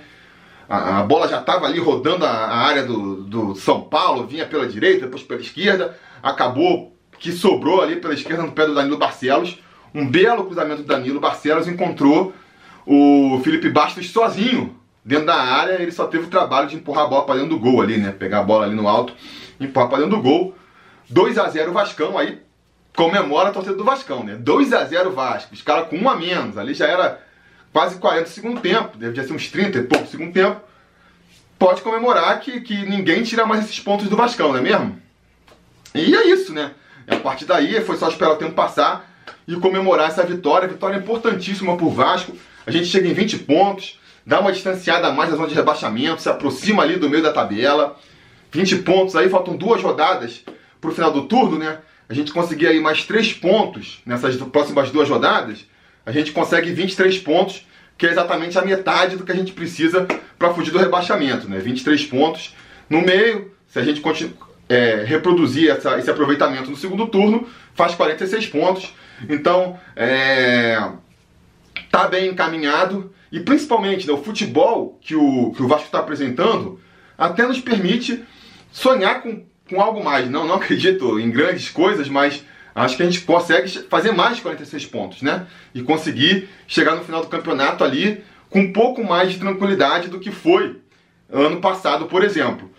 A, 0.70 1.00
a 1.00 1.04
bola 1.04 1.28
já 1.28 1.42
estava 1.42 1.66
ali 1.66 1.78
rodando 1.78 2.26
a, 2.26 2.30
a 2.30 2.58
área 2.58 2.84
do, 2.84 3.24
do 3.24 3.56
São 3.56 3.82
Paulo, 3.82 4.26
vinha 4.26 4.46
pela 4.46 4.66
direita, 4.66 5.06
depois 5.06 5.24
pela 5.24 5.42
esquerda 5.42 6.00
acabou 6.22 6.96
que 7.20 7.32
sobrou 7.32 7.82
ali 7.82 7.98
pela 7.98 8.14
esquerda 8.14 8.44
no 8.44 8.52
pé 8.52 8.66
do 8.66 8.74
Danilo 8.74 8.98
Barcelos. 8.98 9.60
Um 9.94 10.08
belo 10.10 10.46
cruzamento 10.46 10.82
do 10.82 10.88
Danilo 10.88 11.20
Barcelos 11.20 11.68
encontrou 11.68 12.34
o 12.86 13.40
Felipe 13.44 13.70
Bastos 13.70 14.10
sozinho 14.10 14.76
dentro 15.04 15.28
da 15.28 15.36
área. 15.36 15.82
Ele 15.82 15.92
só 15.92 16.08
teve 16.08 16.26
o 16.26 16.30
trabalho 16.30 16.68
de 16.68 16.76
empurrar 16.76 17.06
a 17.06 17.08
bola 17.08 17.26
para 17.26 17.36
dentro 17.36 17.50
do 17.50 17.60
gol 17.60 17.82
ali, 17.82 17.98
né? 17.98 18.12
Pegar 18.12 18.40
a 18.40 18.44
bola 18.44 18.66
ali 18.66 18.76
no 18.76 18.88
alto, 18.88 19.14
empurrar 19.60 19.90
para 19.90 20.00
dentro 20.00 20.18
do 20.18 20.22
gol. 20.22 20.56
2 21.10 21.38
a 21.38 21.50
0 21.50 21.74
Vascão, 21.74 22.18
aí 22.18 22.42
comemora 22.96 23.50
a 23.50 23.52
torcida 23.52 23.76
do 23.76 23.84
Vascão, 23.84 24.24
né? 24.24 24.36
2 24.36 24.74
a 24.74 24.86
0 24.86 25.12
Vasco, 25.12 25.54
os 25.54 25.62
caras 25.62 25.90
com 25.90 25.98
um 25.98 26.10
a 26.10 26.16
menos, 26.16 26.58
ali 26.58 26.74
já 26.74 26.88
era 26.88 27.22
quase 27.72 27.98
40 27.98 28.26
segundo 28.28 28.62
tempo, 28.62 28.98
devia 28.98 29.24
ser 29.24 29.34
uns 29.34 29.50
30 29.50 29.78
e 29.78 29.84
pouco 29.84 30.08
segundo 30.08 30.34
tempo. 30.34 30.62
Pode 31.60 31.82
comemorar 31.82 32.40
que, 32.40 32.62
que 32.62 32.86
ninguém 32.90 33.24
tira 33.24 33.46
mais 33.46 33.66
esses 33.66 33.80
pontos 33.80 34.10
do 34.10 34.16
Vascão, 34.16 34.50
não 34.50 34.58
é 34.58 34.62
mesmo? 34.62 35.00
E 35.94 36.16
é 36.16 36.28
isso, 36.28 36.54
né? 36.54 36.72
A 37.08 37.18
partir 37.18 37.46
daí 37.46 37.82
foi 37.82 37.98
só 37.98 38.08
esperar 38.08 38.32
o 38.32 38.38
tempo 38.38 38.54
passar 38.54 39.10
e 39.48 39.56
comemorar 39.56 40.08
essa 40.08 40.24
vitória. 40.24 40.68
Vitória 40.68 40.98
importantíssima 40.98 41.76
para 41.76 41.86
o 41.86 41.92
Vasco. 41.92 42.36
A 42.66 42.72
gente 42.72 42.86
chega 42.86 43.08
em 43.08 43.14
20 43.14 43.40
pontos, 43.40 44.00
dá 44.26 44.40
uma 44.40 44.52
distanciada 44.52 45.08
a 45.08 45.12
mais 45.12 45.30
da 45.30 45.36
zona 45.36 45.48
de 45.48 45.56
rebaixamento, 45.56 46.22
se 46.22 46.30
aproxima 46.30 46.84
ali 46.84 46.96
do 46.96 47.10
meio 47.10 47.24
da 47.24 47.34
tabela. 47.34 47.98
20 48.52 48.78
pontos 48.78 49.16
aí, 49.16 49.30
faltam 49.30 49.56
duas 49.56 49.82
rodadas 49.82 50.44
para 50.80 50.90
o 50.90 50.94
final 50.94 51.12
do 51.12 51.24
turno, 51.24 51.58
né? 51.58 51.80
A 52.08 52.14
gente 52.14 52.32
conseguir 52.32 52.68
aí 52.68 52.80
mais 52.80 53.04
3 53.06 53.34
pontos 53.34 54.02
nessas 54.06 54.36
próximas 54.36 54.90
duas 54.92 55.10
rodadas, 55.10 55.66
a 56.06 56.12
gente 56.12 56.32
consegue 56.32 56.72
23 56.72 57.18
pontos, 57.20 57.66
que 57.98 58.06
é 58.06 58.12
exatamente 58.12 58.58
a 58.58 58.62
metade 58.62 59.16
do 59.16 59.24
que 59.24 59.32
a 59.32 59.36
gente 59.36 59.54
precisa 59.54 60.08
para 60.38 60.54
fugir 60.54 60.72
do 60.72 60.80
rebaixamento, 60.80 61.48
né? 61.48 61.60
23 61.60 62.04
pontos 62.06 62.56
no 62.90 63.02
meio, 63.02 63.52
se 63.68 63.80
a 63.80 63.84
gente 63.84 64.02
continua 64.02 64.51
é, 64.72 65.04
reproduzir 65.04 65.70
essa, 65.70 66.00
esse 66.00 66.10
aproveitamento 66.10 66.72
no 66.72 66.78
segundo 66.78 67.06
turno, 67.08 67.46
faz 67.74 67.94
46 67.94 68.48
pontos. 68.48 68.94
Então, 69.28 69.78
é, 69.98 70.82
tá 71.92 72.08
bem 72.08 72.30
encaminhado 72.30 73.14
e 73.30 73.42
principalmente 73.42 74.08
né, 74.08 74.14
o 74.14 74.24
futebol 74.24 74.98
que 75.02 75.14
o, 75.14 75.52
que 75.52 75.62
o 75.62 75.68
Vasco 75.68 75.88
está 75.88 76.00
apresentando 76.00 76.80
até 77.18 77.46
nos 77.46 77.60
permite 77.60 78.24
sonhar 78.72 79.22
com, 79.22 79.44
com 79.70 79.82
algo 79.82 80.02
mais. 80.02 80.30
Não, 80.30 80.48
não 80.48 80.56
acredito 80.56 81.20
em 81.20 81.30
grandes 81.30 81.70
coisas, 81.70 82.08
mas 82.08 82.46
acho 82.74 82.96
que 82.96 83.04
a 83.04 83.06
gente 83.06 83.22
consegue 83.22 83.68
fazer 83.90 84.14
mais 84.14 84.38
de 84.38 84.42
46 84.42 84.86
pontos, 84.86 85.22
né? 85.22 85.48
E 85.76 85.84
conseguir 85.84 86.48
chegar 86.66 86.96
no 86.96 87.04
final 87.04 87.20
do 87.20 87.28
campeonato 87.28 87.84
ali 87.84 88.24
com 88.50 88.62
um 88.62 88.72
pouco 88.72 89.04
mais 89.04 89.34
de 89.34 89.40
tranquilidade 89.40 90.08
do 90.08 90.20
que 90.20 90.32
foi 90.32 90.80
ano 91.30 91.60
passado, 91.60 92.06
por 92.06 92.24
exemplo. 92.24 92.72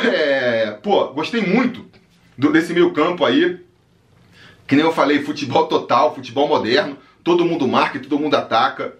É, 0.12 0.70
pô, 0.82 1.08
gostei 1.08 1.42
muito 1.42 1.84
do, 2.36 2.52
desse 2.52 2.72
meio 2.72 2.92
campo 2.92 3.24
aí. 3.24 3.60
Que 4.66 4.76
nem 4.76 4.84
eu 4.84 4.92
falei, 4.92 5.22
futebol 5.22 5.66
total, 5.66 6.14
futebol 6.14 6.48
moderno. 6.48 6.96
Todo 7.22 7.44
mundo 7.44 7.68
marca 7.68 7.98
e 7.98 8.00
todo 8.00 8.18
mundo 8.18 8.34
ataca. 8.34 8.94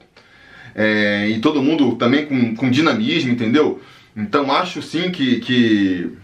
É, 0.74 1.28
e 1.28 1.40
todo 1.40 1.62
mundo 1.62 1.96
também 1.96 2.26
com, 2.26 2.54
com 2.54 2.70
dinamismo, 2.70 3.32
entendeu? 3.32 3.80
Então 4.16 4.52
acho 4.52 4.82
sim 4.82 5.10
que, 5.10 5.40
que 5.40 6.16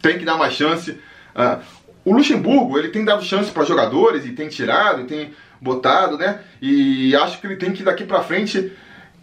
tem 0.00 0.18
que 0.18 0.24
dar 0.24 0.36
mais 0.36 0.54
chance. 0.54 0.92
Uh, 0.92 1.62
o 2.04 2.12
Luxemburgo 2.14 2.78
ele 2.78 2.88
tem 2.88 3.04
dado 3.04 3.24
chance 3.24 3.50
para 3.50 3.64
jogadores 3.64 4.24
e 4.24 4.32
tem 4.32 4.48
tirado 4.48 5.02
e 5.02 5.04
tem 5.04 5.32
botado, 5.60 6.16
né? 6.16 6.40
E 6.60 7.14
acho 7.16 7.40
que 7.40 7.46
ele 7.46 7.56
tem 7.56 7.72
que 7.72 7.82
daqui 7.82 8.04
para 8.04 8.22
frente 8.22 8.72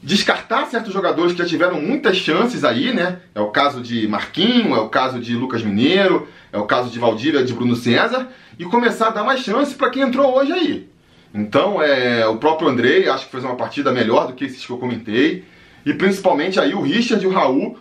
descartar 0.02 0.66
certos 0.68 0.94
jogadores 0.94 1.34
que 1.34 1.40
já 1.40 1.46
tiveram 1.46 1.82
muitas 1.82 2.18
chances 2.18 2.64
aí, 2.64 2.94
né? 2.94 3.20
É 3.34 3.42
o 3.42 3.50
caso 3.50 3.82
de 3.82 4.08
Marquinho, 4.08 4.76
é 4.76 4.80
o 4.80 4.90
caso 4.90 5.20
de 5.20 5.36
Lucas 5.36 5.64
Mineiro, 5.64 6.28
é 6.52 6.58
o 6.58 6.66
caso 6.66 6.90
de 6.90 7.00
Valdívia, 7.00 7.44
de 7.44 7.54
Bruno 7.54 7.76
César, 7.76 8.28
e 8.58 8.66
começar 8.66 9.08
a 9.08 9.12
dar 9.12 9.24
mais 9.24 9.42
chance 9.42 9.76
para 9.76 9.90
quem 9.90 10.04
entrou 10.04 10.38
hoje 10.38 10.52
aí. 10.52 10.90
Então, 11.34 11.82
é, 11.82 12.26
o 12.28 12.38
próprio 12.38 12.70
Andrei, 12.70 13.10
acho 13.10 13.26
que 13.26 13.32
fez 13.32 13.44
uma 13.44 13.56
partida 13.56 13.92
melhor 13.92 14.28
do 14.28 14.34
que 14.34 14.46
esses 14.46 14.66
que 14.66 14.72
eu 14.72 14.78
comentei, 14.78 15.44
e 15.86 15.94
principalmente 15.94 16.60
aí 16.60 16.74
o 16.74 16.82
Richard, 16.82 17.26
o 17.26 17.32
Raul 17.32 17.78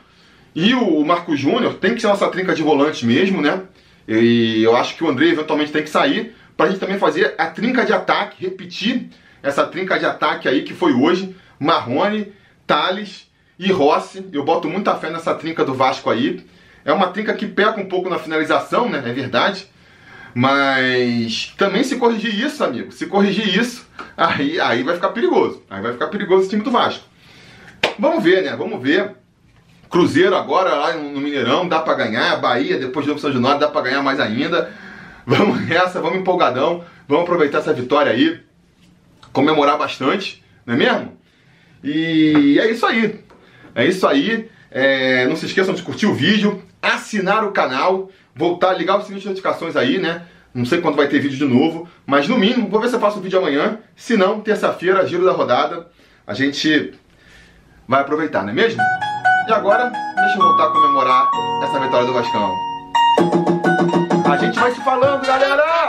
e 0.55 0.75
o 0.75 1.05
Marco 1.05 1.37
Júnior, 1.37 1.75
tem 1.75 1.95
que 1.95 2.01
ser 2.01 2.09
nossa 2.09 2.29
trinca 2.29 2.55
de 2.55 2.63
volantes 2.63 3.03
mesmo, 3.03 3.41
né? 3.41 3.63
E 4.09 4.63
eu 4.63 4.77
acho 4.77 4.97
que 4.97 5.05
o 5.05 5.09
Andrei 5.09 5.31
eventualmente 5.31 5.73
tem 5.73 5.83
que 5.83 5.91
sair, 5.91 6.35
para 6.57 6.67
a 6.67 6.69
gente 6.71 6.81
também 6.81 6.99
fazer 6.99 7.35
a 7.37 7.47
trinca 7.47 7.85
de 7.85 7.93
ataque, 7.93 8.43
repetir 8.43 9.09
essa 9.43 9.65
trinca 9.67 9.99
de 9.99 10.07
ataque 10.07 10.49
aí 10.49 10.63
que 10.63 10.73
foi 10.73 10.93
hoje, 10.93 11.35
Marrone, 11.59 12.33
Thales 12.67 13.31
e 13.59 13.71
Rossi. 13.73 14.29
Eu 14.33 14.45
boto 14.45 14.69
muita 14.69 14.95
fé 14.97 15.11
nessa 15.11 15.35
trinca 15.35 15.65
do 15.65 15.75
Vasco 15.75 16.11
aí. 16.11 16.45
É 16.85 16.93
uma 16.93 17.09
trinca 17.09 17.35
que 17.35 17.47
peca 17.47 17.81
um 17.81 17.87
pouco 17.87 18.09
na 18.09 18.19
finalização, 18.19 18.89
né? 18.89 19.03
É 19.05 19.13
verdade. 19.13 19.69
Mas 20.39 21.55
também 21.57 21.83
se 21.83 21.97
corrigir 21.97 22.39
isso, 22.39 22.63
amigo, 22.63 22.93
se 22.93 23.07
corrigir 23.07 23.59
isso, 23.59 23.89
aí, 24.15 24.61
aí 24.61 24.83
vai 24.83 24.95
ficar 24.95 25.09
perigoso. 25.09 25.63
Aí 25.71 25.81
vai 25.81 25.93
ficar 25.93 26.09
perigoso 26.09 26.45
o 26.47 26.49
time 26.51 26.63
do 26.63 26.71
Vasco. 26.71 27.05
Vamos 27.99 28.23
ver, 28.23 28.43
né? 28.43 28.55
Vamos 28.55 28.83
ver. 28.83 29.13
Cruzeiro 29.89 30.37
agora 30.37 30.75
lá 30.75 30.93
no 30.93 31.21
Mineirão, 31.21 31.67
dá 31.67 31.81
para 31.81 31.95
ganhar. 31.95 32.37
Bahia, 32.37 32.79
depois 32.79 33.07
do 33.07 33.19
São 33.19 33.33
Januário, 33.33 33.61
dá 33.61 33.69
para 33.69 33.81
ganhar 33.81 34.03
mais 34.03 34.21
ainda. 34.21 34.71
Vamos 35.25 35.67
nessa, 35.67 36.01
vamos 36.01 36.19
empolgadão. 36.19 36.85
Vamos 37.09 37.25
aproveitar 37.25 37.59
essa 37.59 37.73
vitória 37.73 38.13
aí. 38.13 38.41
Comemorar 39.33 39.77
bastante, 39.77 40.45
não 40.65 40.75
é 40.75 40.77
mesmo? 40.77 41.19
E 41.87 42.59
é 42.59 42.71
isso 42.71 42.85
aí. 42.85 43.21
É 43.75 43.87
isso 43.87 44.07
aí. 44.07 44.51
É, 44.71 45.27
não 45.27 45.37
se 45.37 45.47
esqueçam 45.47 45.75
de 45.75 45.83
curtir 45.83 46.07
o 46.07 46.15
vídeo, 46.15 46.63
assinar 46.83 47.45
o 47.45 47.53
canal, 47.53 48.11
voltar, 48.35 48.75
ligar 48.75 48.99
o 48.99 49.03
sininho 49.03 49.21
de 49.21 49.29
notificações 49.29 49.77
aí, 49.77 49.99
né? 49.99 50.23
Não 50.53 50.65
sei 50.65 50.81
quando 50.81 50.97
vai 50.97 51.07
ter 51.07 51.21
vídeo 51.21 51.37
de 51.37 51.45
novo, 51.45 51.89
mas 52.07 52.27
no 52.29 52.39
mínimo, 52.39 52.69
vou 52.69 52.81
ver 52.81 52.89
se 52.89 52.97
eu 52.97 53.01
faço 53.01 53.19
o 53.19 53.23
vídeo 53.23 53.39
amanhã. 53.39 53.79
Se 53.95 54.17
não, 54.17 54.41
terça-feira, 54.41 55.07
giro 55.07 55.25
da 55.25 55.33
rodada. 55.33 55.87
A 56.27 56.35
gente 56.35 56.93
vai 57.87 58.01
aproveitar, 58.01 58.43
não 58.43 58.51
é 58.51 58.53
mesmo? 58.53 58.83
E 59.49 59.53
agora, 59.53 59.93
deixa 60.17 60.39
eu 60.39 60.43
voltar 60.43 60.65
a 60.65 60.71
comemorar 60.71 61.31
essa 61.63 61.79
vitória 61.79 62.07
do 62.07 62.13
Vascão. 62.13 62.53
A 64.29 64.37
gente 64.39 64.59
vai 64.59 64.73
se 64.73 64.83
falando, 64.83 65.25
galera! 65.25 65.89